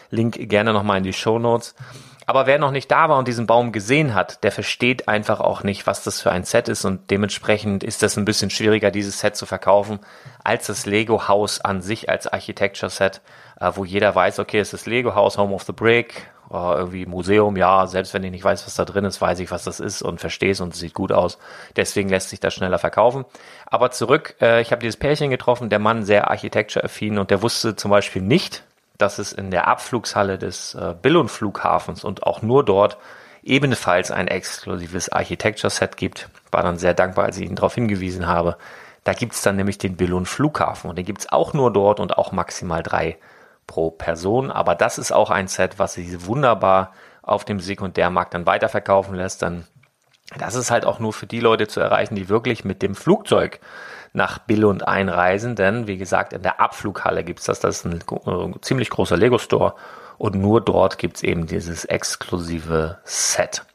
Link 0.09 0.37
gerne 0.49 0.73
nochmal 0.73 0.97
in 0.97 1.03
die 1.03 1.13
Show 1.13 1.39
Notes. 1.39 1.75
Aber 2.25 2.45
wer 2.45 2.57
noch 2.57 2.71
nicht 2.71 2.89
da 2.89 3.09
war 3.09 3.17
und 3.17 3.27
diesen 3.27 3.47
Baum 3.47 3.71
gesehen 3.71 4.13
hat, 4.13 4.43
der 4.43 4.51
versteht 4.51 5.07
einfach 5.07 5.41
auch 5.41 5.63
nicht, 5.63 5.87
was 5.87 6.03
das 6.03 6.21
für 6.21 6.31
ein 6.31 6.45
Set 6.45 6.69
ist 6.69 6.85
und 6.85 7.11
dementsprechend 7.11 7.83
ist 7.83 8.01
das 8.01 8.17
ein 8.17 8.23
bisschen 8.23 8.49
schwieriger, 8.49 8.91
dieses 8.91 9.19
Set 9.19 9.35
zu 9.35 9.45
verkaufen, 9.45 9.99
als 10.41 10.67
das 10.67 10.85
Lego-Haus 10.85 11.59
an 11.59 11.81
sich 11.81 12.09
als 12.09 12.27
Architecture-Set, 12.27 13.21
äh, 13.59 13.71
wo 13.75 13.83
jeder 13.83 14.15
weiß, 14.15 14.39
okay, 14.39 14.59
es 14.59 14.73
ist 14.73 14.85
Lego-Haus, 14.85 15.37
Home 15.37 15.53
of 15.53 15.63
the 15.63 15.73
Brick, 15.73 16.29
äh, 16.53 16.77
irgendwie 16.77 17.05
Museum, 17.05 17.57
ja, 17.57 17.87
selbst 17.87 18.13
wenn 18.13 18.23
ich 18.23 18.31
nicht 18.31 18.43
weiß, 18.43 18.65
was 18.65 18.75
da 18.75 18.85
drin 18.85 19.05
ist, 19.05 19.21
weiß 19.21 19.39
ich, 19.39 19.51
was 19.51 19.63
das 19.63 19.79
ist 19.79 20.01
und 20.01 20.19
verstehe 20.19 20.51
es 20.51 20.61
und 20.61 20.73
es 20.73 20.79
sieht 20.79 20.93
gut 20.93 21.11
aus. 21.11 21.37
Deswegen 21.75 22.09
lässt 22.09 22.29
sich 22.29 22.39
das 22.39 22.53
schneller 22.53 22.77
verkaufen. 22.77 23.25
Aber 23.65 23.91
zurück, 23.91 24.35
äh, 24.41 24.61
ich 24.61 24.71
habe 24.71 24.81
dieses 24.81 24.97
Pärchen 24.97 25.29
getroffen, 25.29 25.69
der 25.69 25.79
Mann 25.79 26.03
sehr 26.03 26.29
architecture-affin 26.29 27.17
und 27.17 27.31
der 27.31 27.41
wusste 27.41 27.75
zum 27.75 27.91
Beispiel 27.91 28.21
nicht, 28.21 28.63
dass 28.97 29.19
es 29.19 29.33
in 29.33 29.51
der 29.51 29.67
Abflugshalle 29.67 30.37
des 30.37 30.75
äh, 30.75 30.93
Billund-Flughafens 31.01 32.03
und 32.03 32.23
auch 32.23 32.41
nur 32.41 32.63
dort 32.63 32.97
ebenfalls 33.43 34.11
ein 34.11 34.27
exklusives 34.27 35.09
Architecture-Set 35.09 35.97
gibt. 35.97 36.29
War 36.51 36.63
dann 36.63 36.77
sehr 36.77 36.93
dankbar, 36.93 37.25
als 37.25 37.37
ich 37.37 37.49
ihn 37.49 37.55
darauf 37.55 37.75
hingewiesen 37.75 38.27
habe. 38.27 38.57
Da 39.03 39.13
gibt's 39.13 39.41
dann 39.41 39.57
nämlich 39.57 39.77
den 39.77 39.97
Billund 39.97 40.29
Flughafen 40.29 40.89
und 40.89 40.97
den 40.97 41.05
gibt's 41.05 41.29
auch 41.29 41.53
nur 41.53 41.73
dort 41.73 41.99
und 41.99 42.17
auch 42.17 42.31
maximal 42.31 42.83
drei 42.83 43.17
pro 43.67 43.91
Person. 43.91 44.51
Aber 44.51 44.75
das 44.75 44.97
ist 44.97 45.11
auch 45.11 45.29
ein 45.29 45.47
Set, 45.47 45.79
was 45.79 45.93
sich 45.93 46.25
wunderbar 46.25 46.93
auf 47.21 47.45
dem 47.45 47.59
Sekundärmarkt 47.59 48.33
dann 48.33 48.45
weiterverkaufen 48.45 49.15
lässt. 49.15 49.41
Dann 49.41 49.67
das 50.37 50.55
ist 50.55 50.71
halt 50.71 50.85
auch 50.85 50.99
nur 50.99 51.13
für 51.13 51.27
die 51.27 51.39
Leute 51.39 51.67
zu 51.67 51.79
erreichen, 51.79 52.15
die 52.15 52.29
wirklich 52.29 52.65
mit 52.65 52.81
dem 52.81 52.95
Flugzeug 52.95 53.59
nach 54.13 54.39
Billund 54.39 54.87
einreisen. 54.87 55.55
Denn 55.55 55.87
wie 55.87 55.97
gesagt, 55.97 56.33
in 56.33 56.43
der 56.43 56.59
Abflughalle 56.59 57.23
gibt's 57.23 57.45
das. 57.45 57.59
Das 57.59 57.77
ist 57.77 57.85
ein 57.85 58.01
äh, 58.01 58.61
ziemlich 58.61 58.89
großer 58.89 59.17
Lego-Store. 59.17 59.75
Und 60.17 60.35
nur 60.35 60.61
dort 60.61 60.97
gibt's 60.97 61.23
eben 61.23 61.47
dieses 61.47 61.85
exklusive 61.85 62.99
Set. 63.03 63.65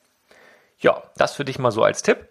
Ja, 0.78 1.02
das 1.16 1.34
für 1.34 1.44
dich 1.44 1.58
mal 1.58 1.72
so 1.72 1.82
als 1.82 2.02
Tipp. 2.02 2.28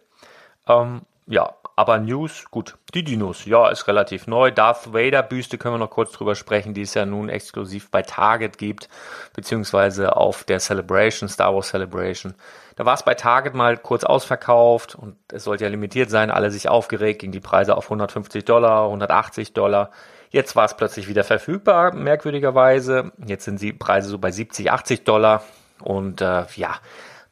Ähm, 0.67 1.01
ja, 1.27 1.53
aber 1.77 1.99
News, 1.99 2.45
gut, 2.49 2.75
die 2.95 3.03
Dinos, 3.03 3.45
ja, 3.45 3.69
ist 3.69 3.87
relativ 3.87 4.25
neu. 4.25 4.49
Darth 4.49 4.93
Vader 4.93 5.21
Büste 5.21 5.59
können 5.59 5.75
wir 5.75 5.79
noch 5.79 5.91
kurz 5.91 6.11
drüber 6.11 6.33
sprechen, 6.33 6.73
die 6.73 6.81
es 6.81 6.95
ja 6.95 7.05
nun 7.05 7.29
exklusiv 7.29 7.91
bei 7.91 8.01
Target 8.01 8.57
gibt, 8.57 8.89
beziehungsweise 9.35 10.15
auf 10.15 10.43
der 10.43 10.59
Celebration, 10.59 11.29
Star 11.29 11.53
Wars 11.53 11.69
Celebration. 11.69 12.33
Da 12.77 12.85
war 12.85 12.95
es 12.95 13.03
bei 13.03 13.13
Target 13.13 13.53
mal 13.53 13.77
kurz 13.77 14.03
ausverkauft 14.03 14.95
und 14.95 15.17
es 15.31 15.43
sollte 15.43 15.65
ja 15.65 15.69
limitiert 15.69 16.09
sein, 16.09 16.31
alle 16.31 16.49
sich 16.49 16.67
aufgeregt, 16.67 17.21
ging 17.21 17.31
die 17.31 17.39
Preise 17.39 17.77
auf 17.77 17.85
150 17.85 18.43
Dollar, 18.43 18.85
180 18.85 19.53
Dollar. 19.53 19.91
Jetzt 20.31 20.55
war 20.55 20.65
es 20.65 20.75
plötzlich 20.75 21.07
wieder 21.07 21.23
verfügbar, 21.23 21.93
merkwürdigerweise. 21.93 23.11
Jetzt 23.23 23.45
sind 23.45 23.61
die 23.61 23.71
Preise 23.71 24.09
so 24.09 24.17
bei 24.17 24.31
70, 24.31 24.71
80 24.71 25.03
Dollar. 25.03 25.43
Und 25.83 26.21
äh, 26.21 26.45
ja, 26.55 26.75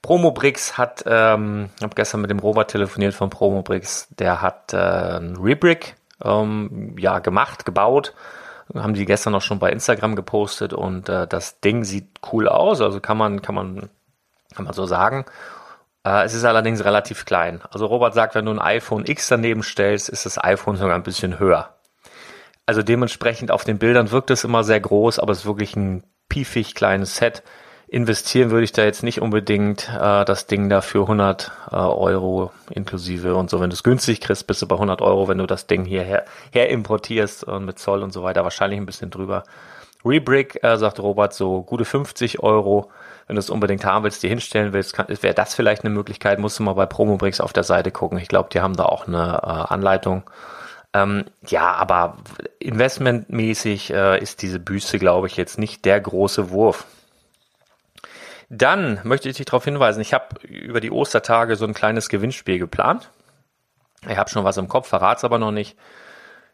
Promobrix 0.05 0.77
hat, 0.77 1.03
ähm, 1.07 1.71
ich 1.77 1.83
habe 1.83 1.95
gestern 1.95 2.21
mit 2.21 2.29
dem 2.29 2.38
Robert 2.38 2.69
telefoniert 2.69 3.15
von 3.15 3.31
Promobrix, 3.31 4.07
der 4.12 4.39
hat 4.39 4.71
äh, 4.71 4.77
ein 5.17 5.35
Rebrick 5.35 5.95
ähm, 6.24 6.95
ja, 7.00 7.17
gemacht, 7.17 7.65
gebaut. 7.65 8.13
Haben 8.71 8.93
die 8.93 9.07
gestern 9.07 9.33
noch 9.33 9.41
schon 9.41 9.57
bei 9.57 9.71
Instagram 9.71 10.15
gepostet 10.15 10.74
und 10.74 11.09
äh, 11.09 11.25
das 11.25 11.59
Ding 11.59 11.83
sieht 11.83 12.19
cool 12.31 12.47
aus, 12.47 12.81
also 12.81 13.00
kann 13.00 13.17
man, 13.17 13.41
kann 13.41 13.55
man, 13.55 13.89
kann 14.53 14.65
man 14.65 14.74
so 14.75 14.85
sagen. 14.85 15.25
Äh, 16.03 16.25
es 16.25 16.35
ist 16.35 16.45
allerdings 16.45 16.85
relativ 16.85 17.25
klein. 17.25 17.63
Also 17.71 17.88
Robert 17.88 18.13
sagt, 18.13 18.35
wenn 18.35 18.45
du 18.45 18.51
ein 18.51 18.59
iPhone 18.59 19.07
X 19.07 19.27
daneben 19.29 19.63
stellst, 19.63 20.09
ist 20.09 20.27
das 20.27 20.38
iPhone 20.38 20.75
sogar 20.75 20.93
ein 20.93 21.01
bisschen 21.01 21.39
höher. 21.39 21.74
Also 22.67 22.83
dementsprechend 22.83 23.50
auf 23.50 23.63
den 23.63 23.79
Bildern 23.79 24.12
wirkt 24.12 24.29
es 24.29 24.43
immer 24.43 24.63
sehr 24.63 24.79
groß, 24.79 25.17
aber 25.17 25.31
es 25.31 25.39
ist 25.39 25.45
wirklich 25.47 25.75
ein 25.75 26.03
piefig 26.29 26.75
kleines 26.75 27.15
Set 27.15 27.41
investieren 27.95 28.51
würde 28.51 28.65
ich 28.65 28.73
da 28.73 28.83
jetzt 28.83 29.03
nicht 29.03 29.21
unbedingt 29.21 29.89
äh, 29.89 30.25
das 30.25 30.47
Ding 30.47 30.67
da 30.67 30.81
für 30.81 31.03
100 31.03 31.49
äh, 31.71 31.75
Euro 31.77 32.51
inklusive 32.69 33.35
und 33.35 33.49
so. 33.49 33.61
Wenn 33.61 33.69
du 33.69 33.73
es 33.73 33.83
günstig 33.83 34.19
kriegst, 34.19 34.47
bist 34.47 34.61
du 34.61 34.67
bei 34.67 34.75
100 34.75 35.01
Euro. 35.01 35.29
Wenn 35.29 35.37
du 35.37 35.45
das 35.45 35.65
Ding 35.65 35.85
hierher 35.85 36.25
her 36.51 36.69
importierst 36.69 37.45
und 37.45 37.63
mit 37.63 37.79
Zoll 37.79 38.03
und 38.03 38.11
so 38.11 38.21
weiter, 38.21 38.43
wahrscheinlich 38.43 38.81
ein 38.81 38.85
bisschen 38.85 39.11
drüber. 39.11 39.45
Rebrick, 40.03 40.61
äh, 40.61 40.75
sagt 40.75 40.99
Robert, 40.99 41.33
so 41.33 41.61
gute 41.61 41.85
50 41.85 42.43
Euro. 42.43 42.91
Wenn 43.27 43.37
du 43.37 43.39
es 43.39 43.49
unbedingt 43.49 43.85
haben 43.85 44.03
willst, 44.03 44.21
dir 44.23 44.29
hinstellen 44.29 44.73
willst, 44.73 44.97
wäre 45.23 45.33
das 45.33 45.55
vielleicht 45.55 45.85
eine 45.85 45.93
Möglichkeit. 45.93 46.37
Musst 46.37 46.59
du 46.59 46.63
mal 46.63 46.73
bei 46.73 46.85
Promobricks 46.85 47.39
auf 47.39 47.53
der 47.53 47.63
Seite 47.63 47.91
gucken. 47.91 48.17
Ich 48.17 48.27
glaube, 48.27 48.49
die 48.51 48.59
haben 48.59 48.75
da 48.75 48.83
auch 48.83 49.07
eine 49.07 49.39
äh, 49.41 49.73
Anleitung. 49.73 50.23
Ähm, 50.93 51.23
ja, 51.47 51.71
aber 51.71 52.17
investmentmäßig 52.59 53.93
äh, 53.93 54.21
ist 54.21 54.41
diese 54.41 54.59
Büste, 54.59 54.99
glaube 54.99 55.27
ich, 55.27 55.37
jetzt 55.37 55.57
nicht 55.57 55.85
der 55.85 56.01
große 56.01 56.49
Wurf. 56.49 56.85
Dann 58.57 59.01
möchte 59.03 59.27
ich 59.27 59.35
dich 59.35 59.45
darauf 59.45 59.65
hinweisen, 59.65 60.00
ich 60.00 60.13
habe 60.13 60.39
über 60.47 60.79
die 60.79 60.91
Ostertage 60.91 61.57
so 61.57 61.65
ein 61.65 61.74
kleines 61.74 62.07
Gewinnspiel 62.07 62.57
geplant. 62.57 63.09
Ich 64.07 64.17
habe 64.17 64.29
schon 64.29 64.45
was 64.45 64.57
im 64.57 64.69
Kopf, 64.69 64.88
verrat's 64.88 65.25
aber 65.25 65.39
noch 65.39 65.51
nicht. 65.51 65.77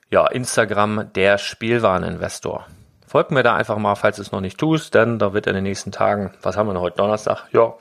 Ja, 0.09 0.25
Instagram, 0.27 1.13
der 1.13 1.37
Spielwareninvestor. 1.37 2.65
Folgt 3.05 3.31
mir 3.31 3.43
da 3.43 3.55
einfach 3.55 3.77
mal, 3.77 3.95
falls 3.95 4.15
du 4.15 4.23
es 4.23 4.31
noch 4.31 4.41
nicht 4.41 4.57
tust, 4.57 4.95
denn 4.95 5.19
da 5.19 5.33
wird 5.33 5.45
in 5.45 5.53
den 5.53 5.63
nächsten 5.63 5.91
Tagen, 5.91 6.33
was 6.41 6.57
haben 6.57 6.67
wir 6.67 6.73
denn 6.73 6.81
heute, 6.81 6.97
Donnerstag? 6.97 7.45
Ja, 7.51 7.75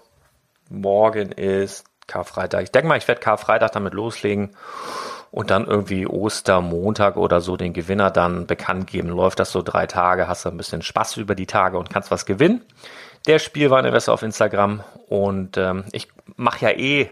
morgen 0.69 1.33
ist 1.33 1.87
Karfreitag. 2.07 2.65
Ich 2.65 2.73
denke 2.73 2.89
mal, 2.89 2.99
ich 2.99 3.09
werde 3.09 3.21
Karfreitag 3.21 3.73
damit 3.73 3.95
loslegen 3.95 4.50
und 5.31 5.50
dann 5.50 5.67
irgendwie 5.67 6.07
Ostermontag 6.07 7.17
oder 7.17 7.41
so 7.41 7.57
den 7.57 7.73
Gewinner 7.73 8.11
dann 8.11 8.47
bekannt 8.47 8.89
geben. 8.89 9.09
Läuft 9.09 9.39
das 9.39 9.53
so 9.53 9.62
drei 9.62 9.87
Tage, 9.87 10.29
hast 10.29 10.45
du 10.45 10.50
ein 10.50 10.57
bisschen 10.57 10.83
Spaß 10.83 11.17
über 11.17 11.35
die 11.35 11.47
Tage 11.47 11.79
und 11.79 11.91
kannst 11.91 12.11
was 12.11 12.27
gewinnen. 12.27 12.62
Der 13.27 13.39
Spielwareninvestor 13.39 14.15
auf 14.15 14.23
Instagram 14.23 14.83
und 15.09 15.57
ähm, 15.57 15.85
ich 15.93 16.09
mache 16.37 16.67
ja 16.67 16.71
eh 16.71 17.11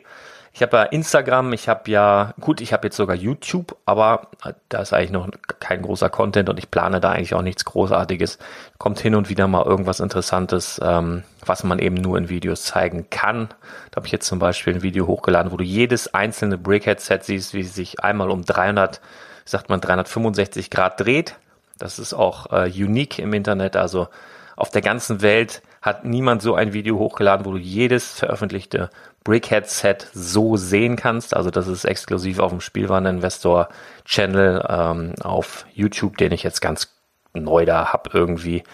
ich 0.58 0.62
habe 0.62 0.76
ja 0.76 0.82
Instagram, 0.82 1.52
ich 1.52 1.68
habe 1.68 1.88
ja, 1.88 2.34
gut, 2.40 2.60
ich 2.60 2.72
habe 2.72 2.88
jetzt 2.88 2.96
sogar 2.96 3.14
YouTube, 3.14 3.76
aber 3.86 4.28
da 4.68 4.80
ist 4.80 4.92
eigentlich 4.92 5.12
noch 5.12 5.28
kein 5.60 5.82
großer 5.82 6.10
Content 6.10 6.48
und 6.48 6.58
ich 6.58 6.68
plane 6.68 7.00
da 7.00 7.12
eigentlich 7.12 7.34
auch 7.34 7.42
nichts 7.42 7.64
Großartiges. 7.64 8.38
Kommt 8.76 8.98
hin 8.98 9.14
und 9.14 9.28
wieder 9.28 9.46
mal 9.46 9.64
irgendwas 9.64 10.00
Interessantes, 10.00 10.80
ähm, 10.82 11.22
was 11.46 11.62
man 11.62 11.78
eben 11.78 11.94
nur 11.94 12.18
in 12.18 12.28
Videos 12.28 12.64
zeigen 12.64 13.08
kann. 13.08 13.50
Da 13.92 13.98
habe 13.98 14.06
ich 14.06 14.12
jetzt 14.12 14.26
zum 14.26 14.40
Beispiel 14.40 14.74
ein 14.74 14.82
Video 14.82 15.06
hochgeladen, 15.06 15.52
wo 15.52 15.56
du 15.56 15.62
jedes 15.62 16.12
einzelne 16.12 16.58
Brickhead-Set 16.58 17.22
siehst, 17.22 17.54
wie 17.54 17.60
es 17.60 17.76
sich 17.76 18.00
einmal 18.00 18.28
um 18.28 18.44
300, 18.44 19.00
sagt 19.44 19.68
man 19.68 19.80
365 19.80 20.70
Grad 20.70 20.98
dreht. 20.98 21.36
Das 21.78 22.00
ist 22.00 22.14
auch 22.14 22.50
äh, 22.50 22.68
unique 22.68 23.20
im 23.20 23.32
Internet, 23.32 23.76
also 23.76 24.08
auf 24.56 24.70
der 24.70 24.82
ganzen 24.82 25.22
Welt 25.22 25.62
hat 25.82 26.04
niemand 26.04 26.42
so 26.42 26.54
ein 26.54 26.72
Video 26.72 26.98
hochgeladen, 26.98 27.46
wo 27.46 27.52
du 27.52 27.58
jedes 27.58 28.18
veröffentlichte 28.18 28.90
Brickhead-Set 29.24 30.08
so 30.12 30.56
sehen 30.56 30.96
kannst. 30.96 31.36
Also 31.36 31.50
das 31.50 31.68
ist 31.68 31.84
exklusiv 31.84 32.38
auf 32.38 32.50
dem 32.50 32.60
Spielwareninvestor-Channel 32.60 34.66
ähm, 34.68 35.14
auf 35.22 35.66
YouTube, 35.74 36.16
den 36.16 36.32
ich 36.32 36.42
jetzt 36.42 36.60
ganz 36.60 36.94
neu 37.34 37.64
da 37.64 37.92
hab 37.92 38.14
irgendwie. 38.14 38.64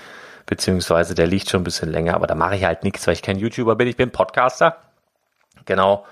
Beziehungsweise 0.47 1.15
der 1.15 1.27
liegt 1.27 1.51
schon 1.51 1.63
ein 1.63 1.65
bisschen 1.65 1.91
länger, 1.91 2.15
aber 2.15 2.27
da 2.27 2.35
mache 2.35 2.57
ich 2.57 2.65
halt 2.65 2.85
nichts, 2.85 3.07
weil 3.07 3.15
ich 3.15 3.23
kein 3.23 3.39
YouTuber 3.39 3.77
bin, 3.77 3.89
ich 3.89 3.97
bin 3.97 4.11
Podcaster. 4.11 4.77
Genau. 5.65 6.05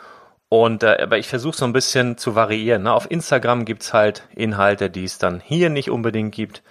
Und 0.48 0.82
äh, 0.82 0.98
aber 1.02 1.18
ich 1.18 1.28
versuche 1.28 1.56
so 1.56 1.64
ein 1.64 1.72
bisschen 1.72 2.18
zu 2.18 2.34
variieren. 2.34 2.82
Ne? 2.82 2.92
Auf 2.92 3.10
Instagram 3.10 3.64
gibt's 3.64 3.94
halt 3.94 4.24
Inhalte, 4.34 4.90
die 4.90 5.04
es 5.04 5.18
dann 5.18 5.40
hier 5.40 5.70
nicht 5.70 5.90
unbedingt 5.90 6.34
gibt. 6.34 6.62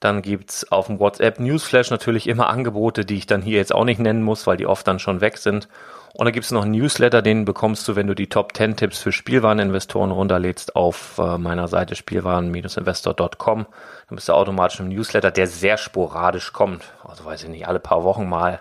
Dann 0.00 0.22
gibt's 0.22 0.70
auf 0.72 0.86
dem 0.86 0.98
WhatsApp 0.98 1.38
Newsflash 1.38 1.90
natürlich 1.90 2.26
immer 2.26 2.48
Angebote, 2.48 3.04
die 3.04 3.16
ich 3.16 3.26
dann 3.26 3.42
hier 3.42 3.58
jetzt 3.58 3.74
auch 3.74 3.84
nicht 3.84 4.00
nennen 4.00 4.22
muss, 4.22 4.46
weil 4.46 4.56
die 4.56 4.66
oft 4.66 4.88
dann 4.88 4.98
schon 4.98 5.20
weg 5.20 5.36
sind. 5.36 5.68
Und 6.12 6.24
da 6.24 6.32
gibt's 6.32 6.50
noch 6.50 6.62
einen 6.62 6.72
Newsletter, 6.72 7.22
den 7.22 7.44
bekommst 7.44 7.86
du, 7.86 7.94
wenn 7.94 8.08
du 8.08 8.14
die 8.14 8.28
Top 8.28 8.56
10 8.56 8.76
Tipps 8.76 8.98
für 8.98 9.12
Spielwareninvestoren 9.12 10.10
runterlädst 10.10 10.74
auf 10.74 11.18
äh, 11.18 11.38
meiner 11.38 11.68
Seite 11.68 11.94
spielwaren-investor.com. 11.94 13.66
Dann 14.08 14.16
bist 14.16 14.28
du 14.28 14.32
automatisch 14.32 14.80
im 14.80 14.88
Newsletter, 14.88 15.30
der 15.30 15.46
sehr 15.46 15.76
sporadisch 15.76 16.52
kommt. 16.52 16.82
Also 17.04 17.24
weiß 17.24 17.44
ich 17.44 17.48
nicht, 17.48 17.68
alle 17.68 17.78
paar 17.78 18.02
Wochen 18.02 18.28
mal. 18.28 18.60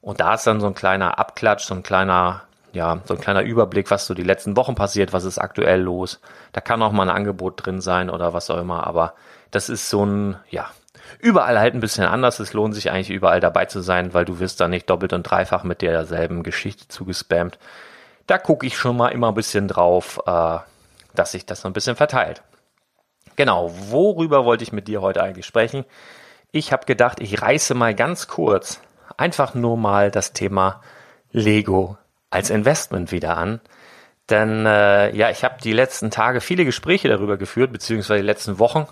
Und 0.00 0.20
da 0.20 0.34
ist 0.34 0.46
dann 0.46 0.60
so 0.60 0.68
ein 0.68 0.74
kleiner 0.74 1.18
Abklatsch, 1.18 1.64
so 1.64 1.74
ein 1.74 1.82
kleiner, 1.82 2.42
ja, 2.72 3.00
so 3.04 3.14
ein 3.14 3.20
kleiner 3.20 3.42
Überblick, 3.42 3.90
was 3.90 4.06
so 4.06 4.14
die 4.14 4.22
letzten 4.22 4.56
Wochen 4.56 4.74
passiert, 4.74 5.12
was 5.12 5.24
ist 5.24 5.38
aktuell 5.38 5.82
los. 5.82 6.20
Da 6.52 6.62
kann 6.62 6.82
auch 6.82 6.92
mal 6.92 7.02
ein 7.02 7.14
Angebot 7.14 7.66
drin 7.66 7.82
sein 7.82 8.08
oder 8.08 8.32
was 8.32 8.48
auch 8.48 8.58
immer, 8.58 8.86
aber 8.86 9.12
das 9.50 9.68
ist 9.68 9.90
so 9.90 10.04
ein, 10.04 10.36
ja, 10.48 10.70
überall 11.18 11.58
halt 11.58 11.74
ein 11.74 11.80
bisschen 11.80 12.04
anders. 12.04 12.40
Es 12.40 12.52
lohnt 12.52 12.74
sich 12.74 12.90
eigentlich 12.90 13.10
überall 13.10 13.40
dabei 13.40 13.66
zu 13.66 13.80
sein, 13.80 14.14
weil 14.14 14.24
du 14.24 14.38
wirst 14.38 14.60
da 14.60 14.68
nicht 14.68 14.88
doppelt 14.88 15.12
und 15.12 15.24
dreifach 15.24 15.64
mit 15.64 15.82
derselben 15.82 16.42
Geschichte 16.42 16.88
zugespammt. 16.88 17.58
Da 18.26 18.38
gucke 18.38 18.66
ich 18.66 18.76
schon 18.76 18.96
mal 18.96 19.08
immer 19.08 19.28
ein 19.28 19.34
bisschen 19.34 19.68
drauf, 19.68 20.20
äh, 20.26 20.58
dass 21.14 21.32
sich 21.32 21.46
das 21.46 21.62
so 21.62 21.68
ein 21.68 21.72
bisschen 21.72 21.96
verteilt. 21.96 22.42
Genau, 23.36 23.72
worüber 23.90 24.44
wollte 24.44 24.64
ich 24.64 24.72
mit 24.72 24.86
dir 24.86 25.00
heute 25.00 25.22
eigentlich 25.22 25.46
sprechen? 25.46 25.84
Ich 26.52 26.72
habe 26.72 26.86
gedacht, 26.86 27.20
ich 27.20 27.40
reiße 27.40 27.74
mal 27.74 27.94
ganz 27.94 28.28
kurz 28.28 28.80
einfach 29.16 29.54
nur 29.54 29.76
mal 29.76 30.10
das 30.10 30.32
Thema 30.32 30.80
Lego 31.32 31.96
als 32.30 32.50
Investment 32.50 33.12
wieder 33.12 33.36
an. 33.36 33.60
Denn 34.28 34.64
äh, 34.64 35.14
ja, 35.14 35.30
ich 35.30 35.42
habe 35.42 35.56
die 35.62 35.72
letzten 35.72 36.10
Tage 36.10 36.40
viele 36.40 36.64
Gespräche 36.64 37.08
darüber 37.08 37.36
geführt, 37.36 37.72
beziehungsweise 37.72 38.20
die 38.20 38.26
letzten 38.26 38.58
Wochen 38.58 38.86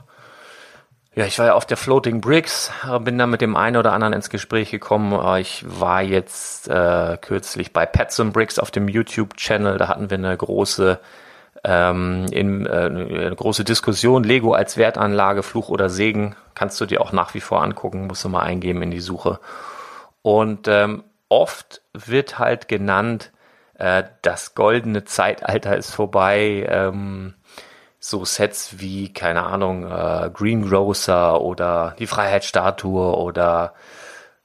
ja, 1.19 1.27
ich 1.27 1.37
war 1.41 1.47
ja 1.47 1.55
auf 1.55 1.67
der 1.67 1.77
Floating 1.77 2.21
Bricks, 2.21 2.71
äh, 2.89 2.97
bin 3.01 3.19
da 3.19 3.27
mit 3.27 3.41
dem 3.41 3.57
einen 3.57 3.77
oder 3.77 3.93
anderen 3.93 4.13
ins 4.13 4.31
Gespräch 4.31 4.71
gekommen. 4.71 5.13
Äh, 5.13 5.41
ich 5.41 5.65
war 5.67 6.01
jetzt 6.01 6.69
äh, 6.69 7.19
kürzlich 7.21 7.73
bei 7.73 7.87
Pets 7.87 8.21
and 8.21 8.33
Bricks 8.33 8.61
auf 8.61 8.71
dem 8.71 8.87
YouTube-Channel. 8.87 9.79
Da 9.79 9.89
hatten 9.89 10.11
wir 10.11 10.17
eine 10.17 10.37
große, 10.37 11.01
ähm, 11.65 12.27
in, 12.31 12.67
äh, 12.67 12.71
eine 12.71 13.35
große 13.35 13.65
Diskussion. 13.65 14.23
Lego 14.23 14.53
als 14.53 14.77
Wertanlage, 14.77 15.43
Fluch 15.43 15.71
oder 15.71 15.89
Segen. 15.89 16.37
Kannst 16.55 16.81
du 16.81 16.87
dir 16.87 17.01
auch 17.01 17.11
nach 17.11 17.35
wie 17.35 17.41
vor 17.41 17.65
angucken, 17.65 18.07
musst 18.07 18.23
du 18.23 18.29
mal 18.29 18.45
eingeben 18.45 18.83
in 18.83 18.93
die 18.93 19.01
Suche. 19.01 19.41
Und 20.23 20.69
ähm, 20.69 21.03
oft 21.29 21.83
wird 21.95 22.39
halt 22.39 22.69
genannt, 22.69 23.33
äh, 23.75 24.05
das 24.23 24.55
goldene 24.55 25.03
Zeitalter 25.03 25.77
ist 25.77 25.93
vorbei. 25.93 26.65
Ähm, 26.71 27.35
so 28.01 28.25
Sets 28.25 28.79
wie, 28.79 29.13
keine 29.13 29.45
Ahnung, 29.45 29.85
äh, 29.85 30.31
Greengrocer 30.33 31.41
oder 31.41 31.97
die 31.99 32.07
Freiheitsstatue 32.07 33.17
oder 33.17 33.75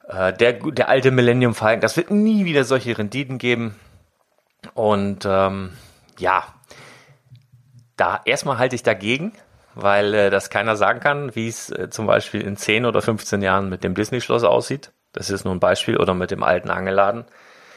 äh, 0.08 0.32
der, 0.32 0.54
der 0.54 0.88
alte 0.88 1.10
Millennium 1.10 1.54
Falcon. 1.54 1.80
Das 1.80 1.96
wird 1.96 2.10
nie 2.10 2.44
wieder 2.44 2.64
solche 2.64 2.96
Renditen 2.98 3.38
geben. 3.38 3.78
Und 4.74 5.24
ähm, 5.26 5.72
ja, 6.18 6.44
da 7.96 8.20
erstmal 8.24 8.58
halte 8.58 8.74
ich 8.74 8.82
dagegen, 8.82 9.32
weil 9.74 10.14
äh, 10.14 10.30
das 10.30 10.50
keiner 10.50 10.76
sagen 10.76 11.00
kann, 11.00 11.34
wie 11.36 11.48
es 11.48 11.70
äh, 11.70 11.90
zum 11.90 12.06
Beispiel 12.06 12.40
in 12.40 12.56
10 12.56 12.86
oder 12.86 13.02
15 13.02 13.42
Jahren 13.42 13.68
mit 13.68 13.84
dem 13.84 13.94
Disney-Schloss 13.94 14.44
aussieht. 14.44 14.92
Das 15.12 15.30
ist 15.30 15.44
nur 15.44 15.54
ein 15.54 15.60
Beispiel 15.60 15.96
oder 15.96 16.14
mit 16.14 16.30
dem 16.30 16.42
alten 16.42 16.70
Angeladen. 16.70 17.24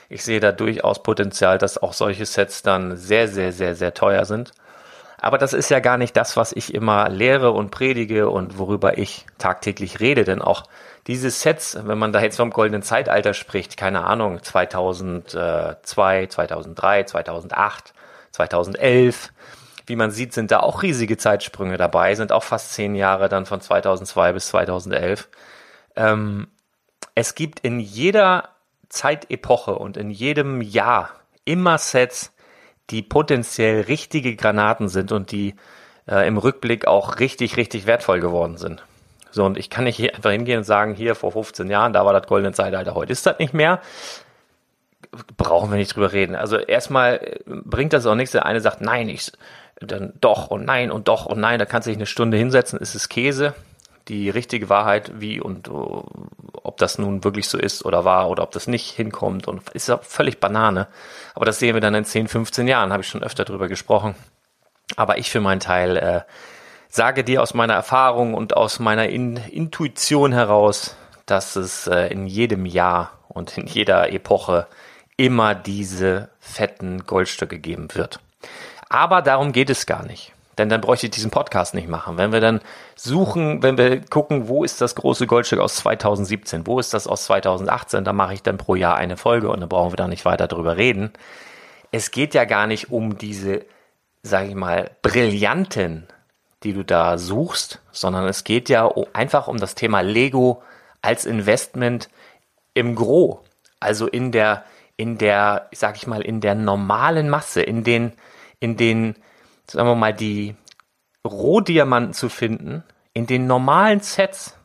Ich 0.09 0.23
sehe 0.23 0.39
da 0.39 0.51
durchaus 0.51 1.03
Potenzial, 1.03 1.57
dass 1.57 1.77
auch 1.77 1.93
solche 1.93 2.25
Sets 2.25 2.63
dann 2.63 2.95
sehr, 2.95 3.27
sehr, 3.27 3.51
sehr, 3.51 3.75
sehr 3.75 3.93
teuer 3.93 4.25
sind. 4.25 4.53
Aber 5.19 5.37
das 5.37 5.53
ist 5.53 5.69
ja 5.69 5.79
gar 5.79 5.97
nicht 5.97 6.15
das, 6.15 6.37
was 6.37 6.51
ich 6.53 6.73
immer 6.73 7.09
lehre 7.09 7.51
und 7.51 7.71
predige 7.71 8.29
und 8.29 8.59
worüber 8.59 8.97
ich 8.97 9.25
tagtäglich 9.39 9.99
rede. 9.99 10.23
Denn 10.23 10.41
auch 10.41 10.63
diese 11.07 11.31
Sets, 11.31 11.77
wenn 11.83 11.97
man 11.97 12.11
da 12.11 12.21
jetzt 12.21 12.37
vom 12.37 12.51
goldenen 12.51 12.83
Zeitalter 12.83 13.33
spricht, 13.33 13.77
keine 13.77 14.05
Ahnung, 14.05 14.43
2002, 14.43 16.27
2003, 16.27 17.03
2008, 17.03 17.93
2011, 18.31 19.33
wie 19.87 19.95
man 19.95 20.11
sieht, 20.11 20.33
sind 20.33 20.51
da 20.51 20.59
auch 20.59 20.83
riesige 20.83 21.17
Zeitsprünge 21.17 21.77
dabei, 21.77 22.13
sind 22.13 22.31
auch 22.31 22.43
fast 22.43 22.73
zehn 22.73 22.93
Jahre 22.93 23.29
dann 23.29 23.45
von 23.45 23.61
2002 23.61 24.33
bis 24.33 24.47
2011. 24.47 25.29
Ähm, 25.95 26.47
es 27.15 27.33
gibt 27.33 27.61
in 27.61 27.79
jeder 27.79 28.49
Zeitepoche 28.89 29.75
und 29.75 29.97
in 29.97 30.11
jedem 30.11 30.61
Jahr 30.61 31.09
immer 31.45 31.77
Sets, 31.77 32.33
die 32.89 33.01
potenziell 33.01 33.81
richtige 33.81 34.35
Granaten 34.35 34.87
sind 34.87 35.11
und 35.11 35.31
die 35.31 35.55
äh, 36.07 36.27
im 36.27 36.37
Rückblick 36.37 36.87
auch 36.87 37.19
richtig, 37.19 37.57
richtig 37.57 37.85
wertvoll 37.85 38.19
geworden 38.19 38.57
sind. 38.57 38.83
So, 39.31 39.45
und 39.45 39.57
ich 39.57 39.69
kann 39.69 39.83
nicht 39.83 39.97
hier 39.97 40.15
einfach 40.15 40.31
hingehen 40.31 40.59
und 40.59 40.63
sagen, 40.63 40.95
hier 40.95 41.15
vor 41.15 41.31
15 41.31 41.69
Jahren, 41.69 41.93
da 41.93 42.05
war 42.05 42.13
das 42.13 42.27
goldene 42.27 42.53
Zeitalter, 42.53 42.95
heute 42.95 43.11
ist 43.11 43.25
das 43.25 43.39
nicht 43.39 43.53
mehr. 43.53 43.81
Brauchen 45.37 45.69
wir 45.69 45.77
nicht 45.77 45.95
drüber 45.95 46.11
reden. 46.11 46.35
Also 46.35 46.57
erstmal 46.57 47.39
bringt 47.45 47.93
das 47.93 48.05
auch 48.05 48.15
nichts, 48.15 48.31
der 48.31 48.45
eine 48.45 48.61
sagt, 48.61 48.81
nein, 48.81 49.09
ich, 49.09 49.31
dann 49.79 50.13
doch 50.19 50.47
und 50.47 50.65
nein 50.65 50.91
und 50.91 51.07
doch 51.07 51.25
und 51.25 51.39
nein, 51.39 51.59
da 51.59 51.65
kannst 51.65 51.85
du 51.85 51.91
dich 51.91 51.97
eine 51.97 52.05
Stunde 52.05 52.37
hinsetzen, 52.37 52.79
ist 52.79 52.95
es 52.95 53.09
Käse. 53.09 53.53
Die 54.07 54.29
richtige 54.29 54.69
Wahrheit, 54.69 55.11
wie 55.19 55.41
und 55.41 55.69
uh, 55.69 56.03
ob 56.63 56.77
das 56.77 56.97
nun 56.97 57.23
wirklich 57.23 57.47
so 57.47 57.57
ist 57.57 57.85
oder 57.85 58.05
war 58.05 58.29
oder 58.29 58.43
ob 58.43 58.51
das 58.51 58.67
nicht 58.67 58.91
hinkommt 58.91 59.47
und 59.47 59.69
ist 59.71 59.89
ja 59.89 59.97
völlig 59.97 60.39
Banane. 60.39 60.87
Aber 61.33 61.45
das 61.45 61.59
sehen 61.59 61.73
wir 61.73 61.81
dann 61.81 61.95
in 61.95 62.05
10, 62.05 62.27
15 62.27 62.67
Jahren, 62.67 62.91
habe 62.91 63.03
ich 63.03 63.09
schon 63.09 63.23
öfter 63.23 63.45
drüber 63.45 63.67
gesprochen. 63.67 64.15
Aber 64.95 65.17
ich 65.17 65.29
für 65.29 65.41
meinen 65.41 65.59
Teil 65.59 65.97
äh, 65.97 66.21
sage 66.89 67.23
dir 67.23 67.41
aus 67.41 67.53
meiner 67.53 67.73
Erfahrung 67.73 68.33
und 68.33 68.55
aus 68.55 68.79
meiner 68.79 69.09
in 69.09 69.37
Intuition 69.37 70.31
heraus, 70.31 70.95
dass 71.25 71.55
es 71.55 71.87
äh, 71.87 72.07
in 72.07 72.27
jedem 72.27 72.65
Jahr 72.65 73.11
und 73.27 73.57
in 73.57 73.67
jeder 73.67 74.11
Epoche 74.11 74.67
immer 75.17 75.55
diese 75.55 76.29
fetten 76.39 77.05
Goldstücke 77.05 77.59
geben 77.59 77.89
wird. 77.93 78.19
Aber 78.89 79.21
darum 79.21 79.51
geht 79.51 79.69
es 79.69 79.85
gar 79.85 80.05
nicht. 80.05 80.33
Denn 80.57 80.69
dann 80.69 80.81
bräuchte 80.81 81.05
ich 81.05 81.11
diesen 81.11 81.29
Podcast 81.29 81.75
nicht 81.75 81.87
machen. 81.87 82.17
Wenn 82.17 82.31
wir 82.31 82.41
dann 82.41 82.61
suchen, 82.95 83.61
wenn 83.61 83.77
wir 83.77 84.01
gucken, 84.01 84.47
wo 84.47 84.63
ist 84.63 84.81
das 84.81 84.95
große 84.95 85.27
Goldstück 85.27 85.59
aus 85.59 85.75
2017, 85.77 86.65
wo 86.65 86.79
ist 86.79 86.93
das 86.93 87.07
aus 87.07 87.25
2018, 87.25 88.03
dann 88.03 88.15
mache 88.15 88.33
ich 88.33 88.41
dann 88.41 88.57
pro 88.57 88.75
Jahr 88.75 88.95
eine 88.95 89.17
Folge 89.17 89.49
und 89.49 89.59
dann 89.59 89.69
brauchen 89.69 89.91
wir 89.91 89.97
da 89.97 90.07
nicht 90.07 90.25
weiter 90.25 90.47
drüber 90.47 90.77
reden. 90.77 91.11
Es 91.91 92.11
geht 92.11 92.33
ja 92.33 92.45
gar 92.45 92.65
nicht 92.67 92.91
um 92.91 93.17
diese, 93.17 93.65
sage 94.23 94.49
ich 94.49 94.55
mal, 94.55 94.91
brillanten, 95.03 96.07
die 96.63 96.73
du 96.73 96.83
da 96.83 97.17
suchst, 97.17 97.81
sondern 97.91 98.27
es 98.27 98.43
geht 98.43 98.67
ja 98.69 98.89
einfach 99.13 99.47
um 99.47 99.57
das 99.57 99.75
Thema 99.75 100.01
Lego 100.01 100.63
als 101.01 101.25
Investment 101.25 102.09
im 102.73 102.95
Gro, 102.95 103.43
also 103.79 104.07
in 104.07 104.31
der, 104.31 104.63
in 104.97 105.17
der, 105.17 105.69
sag 105.71 105.97
ich 105.97 106.07
mal, 106.07 106.21
in 106.21 106.41
der 106.41 106.55
normalen 106.55 107.29
Masse, 107.29 107.61
in 107.61 107.83
den, 107.83 108.13
in 108.59 108.75
den 108.75 109.15
sagen 109.69 109.87
wir 109.87 109.95
mal, 109.95 110.13
die 110.13 110.55
Rohdiamanten 111.25 112.13
zu 112.13 112.29
finden 112.29 112.83
in 113.13 113.27
den 113.27 113.47
normalen 113.47 113.99
Sets, 113.99 114.57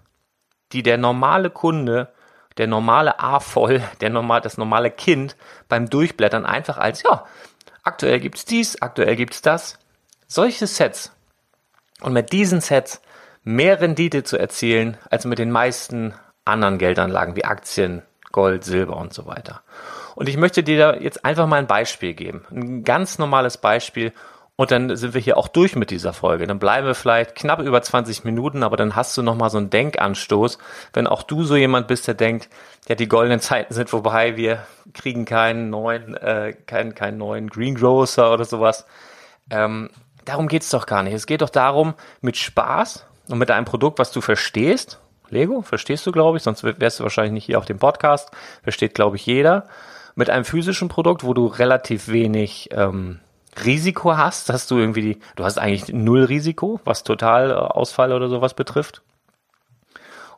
die 0.73 0.83
der 0.83 0.99
normale 0.99 1.51
Kunde, 1.51 2.13
der 2.59 2.67
normale 2.67 3.19
A-Voll, 3.19 3.83
der 4.01 4.11
normal, 4.11 4.41
das 4.41 4.59
normale 4.59 4.91
Kind 4.91 5.37
beim 5.69 5.89
Durchblättern 5.89 6.45
einfach 6.45 6.79
als, 6.79 7.03
ja, 7.03 7.25
Aktuell 7.85 8.21
gibt's 8.21 8.45
dies, 8.45 8.81
aktuell 8.81 9.17
gibt's 9.17 9.43
das. 9.43 9.79
Solche 10.29 10.67
Sets 10.67 11.13
und 12.01 12.13
mit 12.13 12.33
diesen 12.33 12.61
Sets 12.61 13.03
mehr 13.43 13.81
Rendite 13.81 14.23
zu 14.23 14.39
erzielen 14.39 14.97
als 15.11 15.25
mit 15.25 15.39
den 15.39 15.51
meisten 15.51 16.15
anderen 16.45 16.79
Geldanlagen 16.79 17.35
wie 17.35 17.45
Aktien, 17.45 18.03
Gold, 18.31 18.65
Silber 18.65 18.97
und 18.97 19.13
so 19.13 19.27
weiter. 19.27 19.63
Und 20.15 20.29
ich 20.29 20.37
möchte 20.37 20.63
dir 20.63 20.79
da 20.79 20.95
jetzt 20.95 21.25
einfach 21.25 21.47
mal 21.49 21.59
ein 21.59 21.67
Beispiel 21.67 22.15
geben. 22.15 22.45
Ein 22.51 22.85
ganz 22.85 23.19
normales 23.19 23.59
Beispiel. 23.59 24.13
Und 24.57 24.71
dann 24.71 24.95
sind 24.97 25.15
wir 25.15 25.21
hier 25.21 25.39
auch 25.39 25.49
durch 25.49 25.77
mit 25.77 25.91
dieser 25.91 26.13
Folge. 26.13 26.47
Dann 26.47 26.59
bleiben 26.59 26.87
wir 26.87 26.95
vielleicht 26.95 27.35
knapp 27.35 27.61
über 27.61 27.81
20 27.81 28.25
Minuten, 28.25 28.63
aber 28.63 28.77
dann 28.77 28.95
hast 28.95 29.17
du 29.17 29.23
nochmal 29.23 29.51
so 29.51 29.59
einen 29.59 29.71
Denkanstoß. 29.71 30.59
Wenn 30.93 31.07
auch 31.07 31.23
du 31.23 31.43
so 31.43 31.57
jemand 31.57 31.89
bist, 31.89 32.07
der 32.07 32.15
denkt, 32.15 32.51
ja, 32.87 32.95
die 32.95 33.09
goldenen 33.09 33.41
Zeiten 33.41 33.73
sind 33.73 33.89
vorbei, 33.89 34.37
wir 34.37 34.67
kriegen 34.93 35.25
keinen 35.25 35.71
neuen, 35.71 36.15
äh, 36.17 36.53
keinen, 36.67 36.95
keinen 36.95 37.17
neuen 37.17 37.49
Greengrocer 37.49 38.33
oder 38.33 38.45
sowas. 38.45 38.87
Ähm, 39.51 39.91
darum 40.27 40.49
geht's 40.49 40.71
doch 40.71 40.87
gar 40.87 41.03
nicht. 41.03 41.15
Es 41.15 41.27
geht 41.27 41.41
doch 41.41 41.51
darum, 41.51 41.95
mit 42.21 42.37
Spaß 42.37 43.07
und 43.29 43.39
mit 43.39 43.51
einem 43.51 43.65
Produkt, 43.65 43.99
was 43.99 44.13
du 44.13 44.21
verstehst, 44.21 45.01
Lego, 45.31 45.63
verstehst 45.63 46.07
du, 46.07 46.13
glaube 46.13 46.37
ich, 46.37 46.43
sonst 46.43 46.63
wärst 46.63 47.01
du 47.01 47.05
wahrscheinlich 47.05 47.33
nicht 47.33 47.47
hier 47.47 47.59
auf 47.59 47.65
dem 47.65 47.79
Podcast, 47.79 48.31
versteht, 48.63 48.95
glaube 48.95 49.17
ich, 49.17 49.25
jeder, 49.25 49.67
mit 50.15 50.29
einem 50.29 50.45
physischen 50.45 50.89
Produkt, 50.89 51.25
wo 51.25 51.33
du 51.33 51.47
relativ 51.47 52.09
wenig 52.09 52.69
ähm, 52.73 53.21
Risiko 53.65 54.17
hast, 54.17 54.49
dass 54.49 54.67
du 54.67 54.79
irgendwie, 54.79 55.03
die, 55.03 55.19
du 55.37 55.45
hast 55.45 55.59
eigentlich 55.59 55.93
null 55.93 56.25
Risiko, 56.25 56.81
was 56.85 57.05
Totalausfall 57.05 58.13
oder 58.13 58.29
sowas 58.29 58.55
betrifft. 58.55 59.03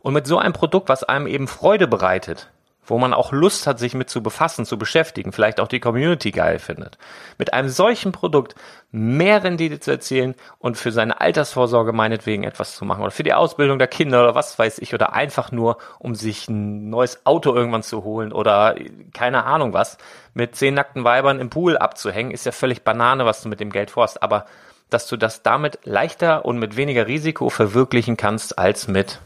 Und 0.00 0.14
mit 0.14 0.26
so 0.26 0.38
einem 0.38 0.52
Produkt, 0.52 0.88
was 0.88 1.04
einem 1.04 1.26
eben 1.26 1.46
Freude 1.48 1.86
bereitet, 1.86 2.50
wo 2.86 2.98
man 2.98 3.14
auch 3.14 3.32
Lust 3.32 3.66
hat, 3.66 3.78
sich 3.78 3.94
mit 3.94 4.10
zu 4.10 4.22
befassen, 4.22 4.66
zu 4.66 4.78
beschäftigen, 4.78 5.32
vielleicht 5.32 5.60
auch 5.60 5.68
die 5.68 5.80
Community 5.80 6.30
geil 6.30 6.58
findet. 6.58 6.98
Mit 7.38 7.52
einem 7.52 7.68
solchen 7.68 8.12
Produkt 8.12 8.54
mehr 8.90 9.42
Rendite 9.42 9.80
zu 9.80 9.90
erzielen 9.90 10.34
und 10.58 10.76
für 10.76 10.92
seine 10.92 11.20
Altersvorsorge 11.20 11.92
meinetwegen 11.92 12.44
etwas 12.44 12.76
zu 12.76 12.84
machen 12.84 13.02
oder 13.02 13.10
für 13.10 13.22
die 13.22 13.34
Ausbildung 13.34 13.78
der 13.78 13.88
Kinder 13.88 14.22
oder 14.22 14.34
was 14.34 14.58
weiß 14.58 14.78
ich 14.78 14.94
oder 14.94 15.12
einfach 15.12 15.50
nur, 15.50 15.78
um 15.98 16.14
sich 16.14 16.48
ein 16.48 16.90
neues 16.90 17.26
Auto 17.26 17.54
irgendwann 17.54 17.82
zu 17.82 18.04
holen 18.04 18.32
oder 18.32 18.76
keine 19.12 19.44
Ahnung 19.44 19.72
was, 19.72 19.98
mit 20.34 20.56
zehn 20.56 20.74
nackten 20.74 21.04
Weibern 21.04 21.40
im 21.40 21.50
Pool 21.50 21.76
abzuhängen, 21.76 22.30
ist 22.30 22.46
ja 22.46 22.52
völlig 22.52 22.82
Banane, 22.82 23.24
was 23.24 23.42
du 23.42 23.48
mit 23.48 23.60
dem 23.60 23.70
Geld 23.70 23.90
vorhast, 23.90 24.22
aber 24.22 24.46
dass 24.90 25.08
du 25.08 25.16
das 25.16 25.42
damit 25.42 25.80
leichter 25.84 26.44
und 26.44 26.58
mit 26.58 26.76
weniger 26.76 27.06
Risiko 27.06 27.48
verwirklichen 27.50 28.16
kannst 28.16 28.58
als 28.58 28.86
mit 28.86 29.20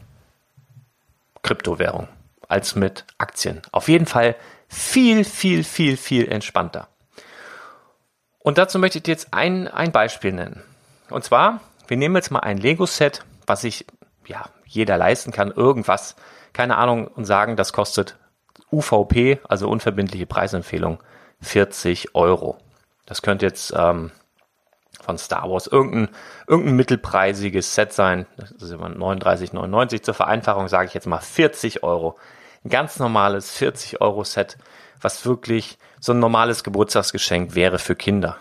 Kryptowährung 1.43 2.07
als 2.49 2.75
mit 2.75 3.05
Aktien. 3.17 3.61
Auf 3.71 3.87
jeden 3.87 4.05
Fall 4.05 4.35
viel, 4.67 5.23
viel, 5.23 5.63
viel, 5.63 5.95
viel 5.95 6.27
entspannter. 6.29 6.89
Und 8.39 8.57
dazu 8.57 8.79
möchte 8.79 8.97
ich 8.97 9.03
dir 9.03 9.11
jetzt 9.11 9.33
ein, 9.33 9.67
ein 9.67 9.91
Beispiel 9.91 10.33
nennen. 10.33 10.63
Und 11.09 11.23
zwar, 11.23 11.61
wir 11.87 11.97
nehmen 11.97 12.15
jetzt 12.15 12.31
mal 12.31 12.39
ein 12.39 12.57
Lego-Set, 12.57 13.23
was 13.47 13.61
sich 13.61 13.85
ja, 14.25 14.49
jeder 14.65 14.97
leisten 14.97 15.31
kann, 15.31 15.51
irgendwas, 15.51 16.15
keine 16.53 16.77
Ahnung, 16.77 17.07
und 17.07 17.25
sagen, 17.25 17.55
das 17.55 17.73
kostet 17.73 18.17
UVP, 18.71 19.39
also 19.47 19.69
unverbindliche 19.69 20.25
Preisempfehlung, 20.25 20.99
40 21.41 22.15
Euro. 22.15 22.57
Das 23.05 23.21
könnte 23.21 23.45
jetzt 23.45 23.73
ähm, 23.75 24.11
von 25.01 25.17
Star 25.17 25.49
Wars 25.49 25.65
irgendein, 25.67 26.09
irgendein 26.47 26.75
mittelpreisiges 26.75 27.73
Set 27.73 27.93
sein. 27.93 28.27
Das 28.37 28.51
ist 28.51 28.71
immer 28.71 28.87
39,99. 28.87 30.03
Zur 30.03 30.13
Vereinfachung 30.13 30.67
sage 30.67 30.87
ich 30.87 30.93
jetzt 30.93 31.07
mal 31.07 31.19
40 31.19 31.83
Euro 31.83 32.17
ein 32.63 32.69
ganz 32.69 32.99
normales 32.99 33.55
40-Euro-Set, 33.59 34.57
was 35.01 35.25
wirklich 35.25 35.77
so 35.99 36.13
ein 36.13 36.19
normales 36.19 36.63
Geburtstagsgeschenk 36.63 37.55
wäre 37.55 37.79
für 37.79 37.95
Kinder. 37.95 38.37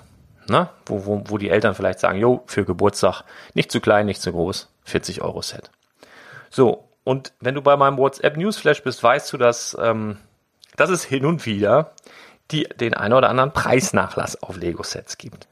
Ne? 0.49 0.69
Wo, 0.87 1.05
wo, 1.05 1.25
wo 1.27 1.39
die 1.39 1.51
Eltern 1.51 1.75
vielleicht 1.75 2.01
sagen, 2.01 2.19
jo, 2.19 2.43
für 2.47 2.65
Geburtstag 2.65 3.23
nicht 3.55 3.71
zu 3.71 3.81
klein, 3.81 4.07
nicht 4.07 4.23
zu 4.23 4.33
groß, 4.33 4.73
40 4.85 5.23
Euro 5.23 5.43
Set. 5.43 5.71
So, 6.51 6.89
und 7.05 7.33
wenn 7.41 7.55
du 7.55 7.63
bei 7.63 7.77
meinem 7.77 7.99
WhatsApp 7.99 8.37
Newsflash 8.37 8.83
bist, 8.83 9.03
weißt 9.03 9.33
du, 9.33 9.37
dass, 9.37 9.77
ähm, 9.81 10.19
dass 10.77 10.91
es 10.91 11.05
hin 11.05 11.27
und 11.27 11.47
wieder 11.47 11.93
die, 12.51 12.65
den 12.65 12.95
einen 12.95 13.15
oder 13.15 13.29
anderen 13.29 13.53
Preisnachlass 13.53 14.43
auf 14.43 14.57
Lego-Sets 14.57 15.19
gibt. 15.19 15.49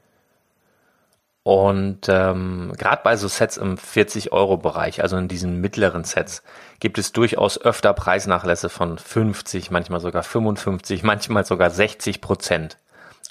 Und 1.47 2.09
ähm, 2.09 2.73
gerade 2.77 3.03
bei 3.05 3.15
so 3.15 3.29
Sets 3.29 3.55
im 3.55 3.77
40-Euro-Bereich, 3.77 5.01
also 5.01 5.15
in 5.15 5.29
diesen 5.29 5.61
mittleren 5.61 6.03
Sets, 6.03 6.43
gibt 6.81 6.97
es 6.97 7.13
durchaus 7.13 7.57
öfter 7.57 7.93
Preisnachlässe 7.93 8.67
von 8.67 8.97
50, 8.97 9.71
manchmal 9.71 10.01
sogar 10.01 10.23
55, 10.23 11.03
manchmal 11.03 11.45
sogar 11.45 11.69
60 11.69 12.19
Prozent. 12.19 12.77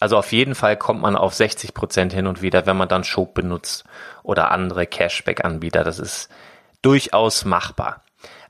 Also 0.00 0.16
auf 0.16 0.32
jeden 0.32 0.54
Fall 0.54 0.78
kommt 0.78 1.02
man 1.02 1.14
auf 1.14 1.34
60 1.34 1.74
Prozent 1.74 2.14
hin 2.14 2.26
und 2.26 2.40
wieder, 2.40 2.64
wenn 2.64 2.78
man 2.78 2.88
dann 2.88 3.04
Shop 3.04 3.34
benutzt 3.34 3.84
oder 4.22 4.50
andere 4.50 4.86
Cashback-Anbieter. 4.86 5.84
Das 5.84 5.98
ist 5.98 6.30
durchaus 6.80 7.44
machbar. 7.44 8.02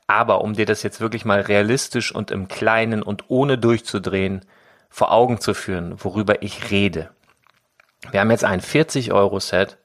Aber 0.07 0.39
um 0.45 0.53
dir 0.53 0.65
das 0.65 0.81
jetzt 0.81 1.01
wirklich 1.01 1.25
mal 1.25 1.41
realistisch 1.41 2.15
und 2.15 2.31
im 2.31 2.47
Kleinen 2.47 3.03
und 3.03 3.25
ohne 3.27 3.57
durchzudrehen 3.57 4.45
vor 4.89 5.11
Augen 5.11 5.41
zu 5.41 5.53
führen, 5.53 6.01
worüber 6.01 6.41
ich 6.41 6.71
rede, 6.71 7.09
wir 8.11 8.19
haben 8.19 8.31
jetzt 8.31 8.43
ein 8.43 8.61
40-Euro-Set 8.61 9.77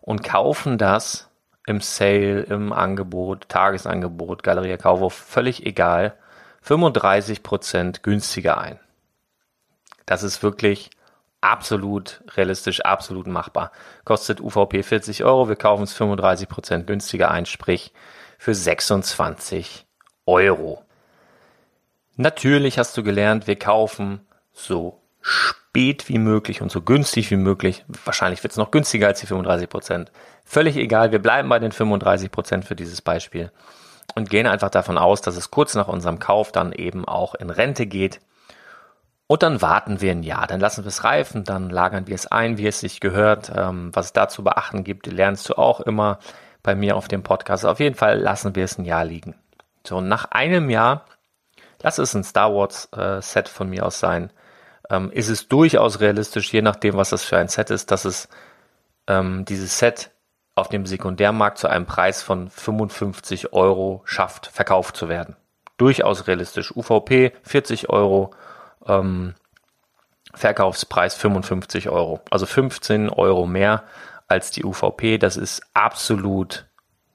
und 0.00 0.22
kaufen 0.22 0.78
das 0.78 1.28
im 1.66 1.80
Sale, 1.80 2.42
im 2.42 2.72
Angebot, 2.72 3.48
Tagesangebot, 3.48 4.42
Galeria 4.42 4.76
Kaufhof, 4.76 5.14
völlig 5.14 5.66
egal, 5.66 6.16
35% 6.64 8.02
günstiger 8.02 8.58
ein. 8.58 8.78
Das 10.06 10.22
ist 10.22 10.42
wirklich 10.42 10.90
absolut 11.40 12.22
realistisch, 12.36 12.80
absolut 12.80 13.26
machbar. 13.26 13.72
Kostet 14.04 14.40
UVP 14.40 14.82
40 14.82 15.24
Euro, 15.24 15.48
wir 15.48 15.56
kaufen 15.56 15.82
es 15.82 15.98
35% 15.98 16.84
günstiger 16.84 17.30
ein, 17.30 17.46
sprich 17.46 17.92
für 18.38 18.54
26 18.54 19.86
Euro. 20.26 20.84
Natürlich 22.16 22.78
hast 22.78 22.96
du 22.96 23.02
gelernt, 23.02 23.46
wir 23.46 23.58
kaufen 23.58 24.26
so 24.52 25.02
spät 25.20 25.65
wie 25.76 26.18
möglich 26.18 26.62
und 26.62 26.70
so 26.70 26.80
günstig 26.80 27.30
wie 27.30 27.36
möglich. 27.36 27.84
Wahrscheinlich 28.04 28.42
wird 28.42 28.52
es 28.52 28.56
noch 28.56 28.70
günstiger 28.70 29.08
als 29.08 29.20
die 29.20 29.26
35 29.26 29.68
Prozent. 29.68 30.12
Völlig 30.44 30.76
egal, 30.76 31.12
wir 31.12 31.18
bleiben 31.20 31.48
bei 31.48 31.58
den 31.58 31.72
35 31.72 32.30
Prozent 32.30 32.64
für 32.64 32.74
dieses 32.74 33.02
Beispiel 33.02 33.52
und 34.14 34.30
gehen 34.30 34.46
einfach 34.46 34.70
davon 34.70 34.96
aus, 34.96 35.20
dass 35.20 35.36
es 35.36 35.50
kurz 35.50 35.74
nach 35.74 35.88
unserem 35.88 36.18
Kauf 36.18 36.50
dann 36.50 36.72
eben 36.72 37.04
auch 37.04 37.34
in 37.34 37.50
Rente 37.50 37.86
geht. 37.86 38.20
Und 39.26 39.42
dann 39.42 39.60
warten 39.60 40.00
wir 40.00 40.12
ein 40.12 40.22
Jahr, 40.22 40.46
dann 40.46 40.60
lassen 40.60 40.84
wir 40.84 40.88
es 40.88 41.04
reifen, 41.04 41.44
dann 41.44 41.68
lagern 41.68 42.06
wir 42.06 42.14
es 42.14 42.26
ein, 42.26 42.58
wie 42.58 42.66
es 42.68 42.80
sich 42.80 43.00
gehört. 43.00 43.50
Ähm, 43.54 43.90
was 43.92 44.06
es 44.06 44.12
da 44.12 44.28
zu 44.28 44.44
beachten 44.44 44.84
gibt, 44.84 45.06
lernst 45.08 45.48
du 45.48 45.54
auch 45.54 45.80
immer 45.80 46.20
bei 46.62 46.74
mir 46.74 46.96
auf 46.96 47.08
dem 47.08 47.22
Podcast. 47.22 47.66
Auf 47.66 47.80
jeden 47.80 47.96
Fall 47.96 48.18
lassen 48.18 48.54
wir 48.54 48.64
es 48.64 48.78
ein 48.78 48.84
Jahr 48.84 49.04
liegen. 49.04 49.34
So, 49.84 49.96
und 49.96 50.08
nach 50.08 50.26
einem 50.26 50.70
Jahr, 50.70 51.04
lass 51.82 51.98
es 51.98 52.14
ein 52.14 52.24
Star 52.24 52.54
Wars 52.54 52.88
äh, 52.96 53.20
Set 53.20 53.48
von 53.48 53.68
mir 53.68 53.84
aus 53.84 53.98
sein, 53.98 54.30
ähm, 54.90 55.10
ist 55.10 55.28
es 55.28 55.48
durchaus 55.48 56.00
realistisch, 56.00 56.52
je 56.52 56.62
nachdem, 56.62 56.96
was 56.96 57.10
das 57.10 57.24
für 57.24 57.38
ein 57.38 57.48
Set 57.48 57.70
ist, 57.70 57.90
dass 57.90 58.04
es 58.04 58.28
ähm, 59.06 59.44
dieses 59.44 59.78
Set 59.78 60.10
auf 60.54 60.68
dem 60.68 60.86
Sekundärmarkt 60.86 61.58
zu 61.58 61.68
einem 61.68 61.86
Preis 61.86 62.22
von 62.22 62.48
55 62.50 63.52
Euro 63.52 64.02
schafft, 64.04 64.46
verkauft 64.46 64.96
zu 64.96 65.08
werden. 65.08 65.36
Durchaus 65.76 66.26
realistisch. 66.26 66.74
UVP 66.74 67.32
40 67.42 67.90
Euro, 67.90 68.30
ähm, 68.86 69.34
Verkaufspreis 70.34 71.14
55 71.14 71.90
Euro. 71.90 72.20
Also 72.30 72.46
15 72.46 73.10
Euro 73.10 73.46
mehr 73.46 73.84
als 74.28 74.50
die 74.50 74.64
UVP. 74.64 75.18
Das 75.18 75.36
ist 75.36 75.62
absolut 75.74 76.66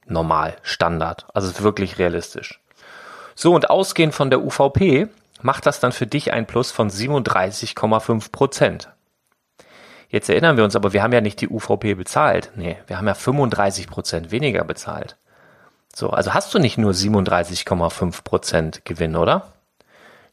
normal, 0.06 0.56
Standard. 0.62 1.26
Also 1.34 1.64
wirklich 1.64 1.98
realistisch. 1.98 2.62
So, 3.34 3.54
und 3.56 3.70
ausgehend 3.70 4.14
von 4.14 4.30
der 4.30 4.44
UVP 4.44 5.08
macht 5.44 5.66
das 5.66 5.80
dann 5.80 5.92
für 5.92 6.08
dich 6.08 6.34
ein 6.34 6.48
Plus 6.48 6.72
von 6.72 6.90
37,5 6.90 8.32
Prozent. 8.32 8.90
Jetzt 10.10 10.30
erinnern 10.30 10.58
wir 10.58 10.66
uns 10.66 10.76
aber, 10.76 10.92
wir 10.92 11.04
haben 11.04 11.14
ja 11.14 11.22
nicht 11.22 11.40
die 11.40 11.48
UVP 11.48 11.94
bezahlt. 11.94 12.52
Nee, 12.56 12.78
wir 12.88 12.98
haben 12.98 13.08
ja 13.08 13.14
35 13.14 13.88
Prozent 13.88 14.32
weniger 14.32 14.64
bezahlt. 14.66 15.16
So, 15.96 16.10
also 16.10 16.34
hast 16.34 16.54
du 16.54 16.60
nicht 16.60 16.78
nur 16.78 16.92
37,5 16.92 18.24
Prozent 18.24 18.86
Gewinn, 18.86 19.16
oder? 19.16 19.54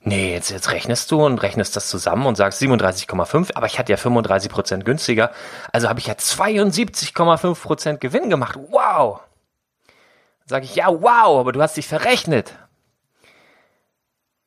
Nee, 0.01 0.33
jetzt, 0.33 0.51
jetzt 0.51 0.71
rechnest 0.71 1.11
du 1.11 1.25
und 1.25 1.43
rechnest 1.43 1.75
das 1.75 1.89
zusammen 1.89 2.27
und 2.27 2.37
sagst 2.37 2.63
37,5, 2.63 3.51
aber 3.55 3.67
ich 3.67 3.79
hatte 3.79 3.93
ja 3.93 3.97
35 3.97 4.51
Prozent 4.51 4.85
günstiger. 4.85 5.33
Also 5.73 5.89
habe 5.89 5.99
ich 6.01 6.07
ja 6.07 6.15
72,5 6.15 7.61
Prozent 7.61 8.01
Gewinn 8.01 8.31
gemacht. 8.31 8.59
Wow! 8.71 9.21
Sage 10.47 10.65
ich, 10.65 10.77
ja, 10.77 10.89
wow, 10.89 11.41
aber 11.41 11.53
du 11.53 11.61
hast 11.61 11.77
dich 11.77 11.87
verrechnet. 11.87 12.55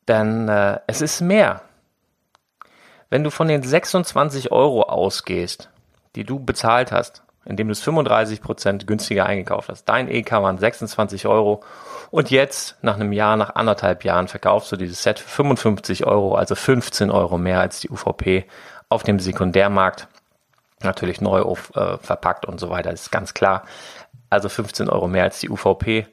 Denn 0.08 0.48
äh, 0.48 0.80
es 0.86 1.00
ist 1.00 1.20
mehr. 1.20 1.62
Wenn 3.10 3.24
du 3.24 3.30
von 3.30 3.48
den 3.48 3.62
26 3.62 4.52
Euro 4.52 4.82
ausgehst, 4.82 5.70
die 6.14 6.24
du 6.24 6.40
bezahlt 6.40 6.92
hast, 6.92 7.22
indem 7.44 7.68
du 7.68 7.72
es 7.72 7.84
35% 7.84 8.86
günstiger 8.86 9.26
eingekauft 9.26 9.68
hast, 9.68 9.84
dein 9.84 10.08
EK 10.08 10.32
waren 10.32 10.58
26 10.58 11.26
Euro 11.26 11.62
und 12.10 12.30
jetzt, 12.30 12.76
nach 12.82 12.94
einem 12.94 13.12
Jahr, 13.12 13.36
nach 13.36 13.54
anderthalb 13.54 14.04
Jahren, 14.04 14.28
verkaufst 14.28 14.70
du 14.72 14.76
dieses 14.76 15.02
Set 15.02 15.18
für 15.18 15.28
55 15.28 16.06
Euro, 16.06 16.36
also 16.36 16.54
15 16.54 17.10
Euro 17.10 17.38
mehr 17.38 17.60
als 17.60 17.80
die 17.80 17.90
UVP 17.90 18.46
auf 18.88 19.02
dem 19.02 19.18
Sekundärmarkt, 19.18 20.08
Natürlich 20.84 21.20
neu 21.20 21.42
auf, 21.42 21.74
äh, 21.76 21.98
verpackt 21.98 22.46
und 22.46 22.58
so 22.58 22.70
weiter, 22.70 22.92
ist 22.92 23.10
ganz 23.10 23.34
klar. 23.34 23.64
Also 24.30 24.48
15 24.48 24.88
Euro 24.88 25.08
mehr 25.08 25.24
als 25.24 25.40
die 25.40 25.50
UVP. 25.50 26.06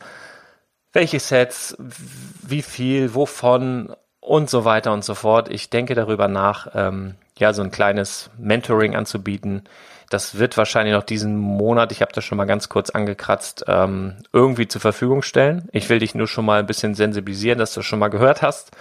Welche 0.92 1.18
Sets? 1.18 1.76
Wie 1.78 2.62
viel? 2.62 3.14
Wovon? 3.14 3.94
Und 4.20 4.48
so 4.48 4.64
weiter 4.64 4.92
und 4.92 5.04
so 5.04 5.14
fort. 5.16 5.48
Ich 5.48 5.70
denke 5.70 5.94
darüber 5.94 6.28
nach, 6.28 6.68
ähm, 6.74 7.14
ja, 7.36 7.52
so 7.52 7.62
ein 7.62 7.70
kleines 7.72 8.30
Mentoring 8.38 8.94
anzubieten. 8.94 9.64
Das 10.10 10.38
wird 10.38 10.56
wahrscheinlich 10.56 10.94
noch 10.94 11.04
diesen 11.04 11.36
Monat, 11.36 11.90
ich 11.90 12.02
habe 12.02 12.12
das 12.12 12.24
schon 12.24 12.36
mal 12.36 12.44
ganz 12.44 12.68
kurz 12.68 12.90
angekratzt, 12.90 13.64
ähm, 13.66 14.18
irgendwie 14.32 14.68
zur 14.68 14.80
Verfügung 14.80 15.22
stellen. 15.22 15.68
Ich 15.72 15.88
will 15.88 16.00
dich 16.00 16.14
nur 16.14 16.28
schon 16.28 16.44
mal 16.44 16.58
ein 16.58 16.66
bisschen 16.66 16.94
sensibilisieren, 16.94 17.58
dass 17.58 17.72
du 17.72 17.82
schon 17.82 17.98
mal 17.98 18.08
gehört 18.08 18.42
hast 18.42 18.72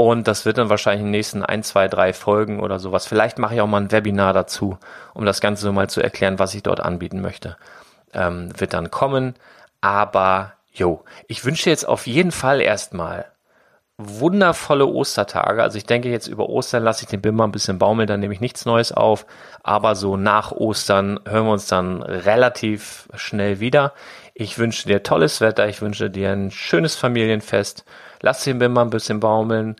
und 0.00 0.28
das 0.28 0.44
wird 0.44 0.58
dann 0.58 0.70
wahrscheinlich 0.70 1.00
in 1.00 1.06
den 1.06 1.10
nächsten 1.10 1.42
ein, 1.42 1.64
zwei, 1.64 1.88
drei 1.88 2.12
Folgen 2.12 2.60
oder 2.60 2.78
sowas. 2.78 3.04
Vielleicht 3.04 3.40
mache 3.40 3.56
ich 3.56 3.60
auch 3.60 3.66
mal 3.66 3.80
ein 3.80 3.90
Webinar 3.90 4.32
dazu, 4.32 4.78
um 5.12 5.24
das 5.24 5.40
Ganze 5.40 5.64
so 5.64 5.72
mal 5.72 5.90
zu 5.90 6.00
erklären, 6.00 6.38
was 6.38 6.54
ich 6.54 6.62
dort 6.62 6.78
anbieten 6.78 7.20
möchte. 7.20 7.56
Ähm, 8.14 8.48
wird 8.56 8.74
dann 8.74 8.92
kommen. 8.92 9.34
Aber, 9.80 10.52
jo, 10.72 11.02
ich 11.26 11.44
wünsche 11.44 11.68
jetzt 11.68 11.82
auf 11.82 12.06
jeden 12.06 12.30
Fall 12.30 12.60
erstmal 12.60 13.26
wundervolle 13.96 14.86
Ostertage. 14.86 15.60
Also 15.64 15.76
ich 15.76 15.84
denke 15.84 16.08
jetzt 16.08 16.28
über 16.28 16.48
Ostern 16.48 16.84
lasse 16.84 17.02
ich 17.02 17.08
den 17.08 17.20
Bimmer 17.20 17.44
ein 17.44 17.50
bisschen 17.50 17.80
baumeln, 17.80 18.06
dann 18.06 18.20
nehme 18.20 18.32
ich 18.32 18.40
nichts 18.40 18.64
Neues 18.64 18.92
auf. 18.92 19.26
Aber 19.64 19.96
so 19.96 20.16
nach 20.16 20.52
Ostern 20.52 21.18
hören 21.26 21.46
wir 21.46 21.52
uns 21.52 21.66
dann 21.66 22.02
relativ 22.04 23.08
schnell 23.14 23.58
wieder. 23.58 23.94
Ich 24.40 24.56
wünsche 24.58 24.86
dir 24.86 25.02
tolles 25.02 25.40
Wetter. 25.40 25.68
Ich 25.68 25.82
wünsche 25.82 26.10
dir 26.10 26.30
ein 26.30 26.50
schönes 26.52 26.94
Familienfest 26.94 27.84
lass 28.20 28.44
den 28.44 28.58
Bim 28.58 28.72
mal 28.72 28.82
ein 28.82 28.90
bisschen 28.90 29.20
baumeln, 29.20 29.76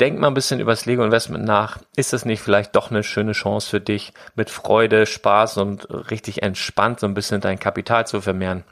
denk 0.00 0.18
mal 0.18 0.28
ein 0.28 0.34
bisschen 0.34 0.60
über 0.60 0.72
das 0.72 0.86
Lego 0.86 1.04
Investment 1.04 1.44
nach. 1.44 1.78
Ist 1.96 2.12
das 2.12 2.24
nicht 2.24 2.42
vielleicht 2.42 2.76
doch 2.76 2.90
eine 2.90 3.02
schöne 3.02 3.32
Chance 3.32 3.68
für 3.68 3.80
dich, 3.80 4.12
mit 4.34 4.50
Freude, 4.50 5.06
Spaß 5.06 5.58
und 5.58 5.88
richtig 6.10 6.42
entspannt 6.42 7.00
so 7.00 7.06
ein 7.06 7.14
bisschen 7.14 7.40
dein 7.40 7.58
Kapital 7.58 8.06
zu 8.06 8.20
vermehren? 8.20 8.64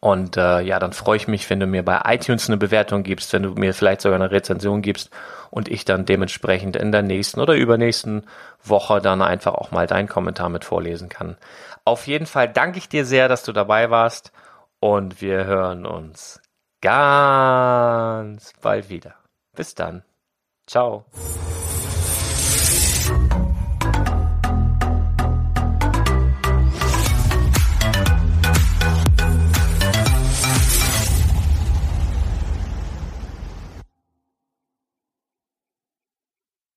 Und 0.00 0.38
äh, 0.38 0.60
ja, 0.60 0.78
dann 0.78 0.94
freue 0.94 1.18
ich 1.18 1.28
mich, 1.28 1.48
wenn 1.50 1.60
du 1.60 1.66
mir 1.66 1.84
bei 1.84 2.00
iTunes 2.06 2.48
eine 2.48 2.56
Bewertung 2.56 3.02
gibst, 3.02 3.32
wenn 3.34 3.42
du 3.42 3.50
mir 3.50 3.74
vielleicht 3.74 4.00
sogar 4.00 4.18
eine 4.18 4.30
Rezension 4.30 4.80
gibst 4.80 5.10
und 5.50 5.68
ich 5.68 5.84
dann 5.84 6.06
dementsprechend 6.06 6.76
in 6.76 6.92
der 6.92 7.02
nächsten 7.02 7.40
oder 7.40 7.54
übernächsten 7.54 8.24
Woche 8.64 9.02
dann 9.02 9.20
einfach 9.20 9.52
auch 9.52 9.70
mal 9.70 9.86
deinen 9.86 10.08
Kommentar 10.08 10.48
mit 10.48 10.64
vorlesen 10.64 11.10
kann. 11.10 11.36
Auf 11.84 12.06
jeden 12.06 12.24
Fall 12.24 12.48
danke 12.48 12.78
ich 12.78 12.88
dir 12.88 13.04
sehr, 13.04 13.28
dass 13.28 13.42
du 13.42 13.52
dabei 13.52 13.90
warst 13.90 14.32
und 14.82 15.20
wir 15.20 15.44
hören 15.44 15.86
uns 15.86 16.42
ganz 16.82 18.52
bald 18.60 18.90
wieder. 18.90 19.14
Bis 19.56 19.74
dann. 19.74 20.02
Ciao. 20.66 21.04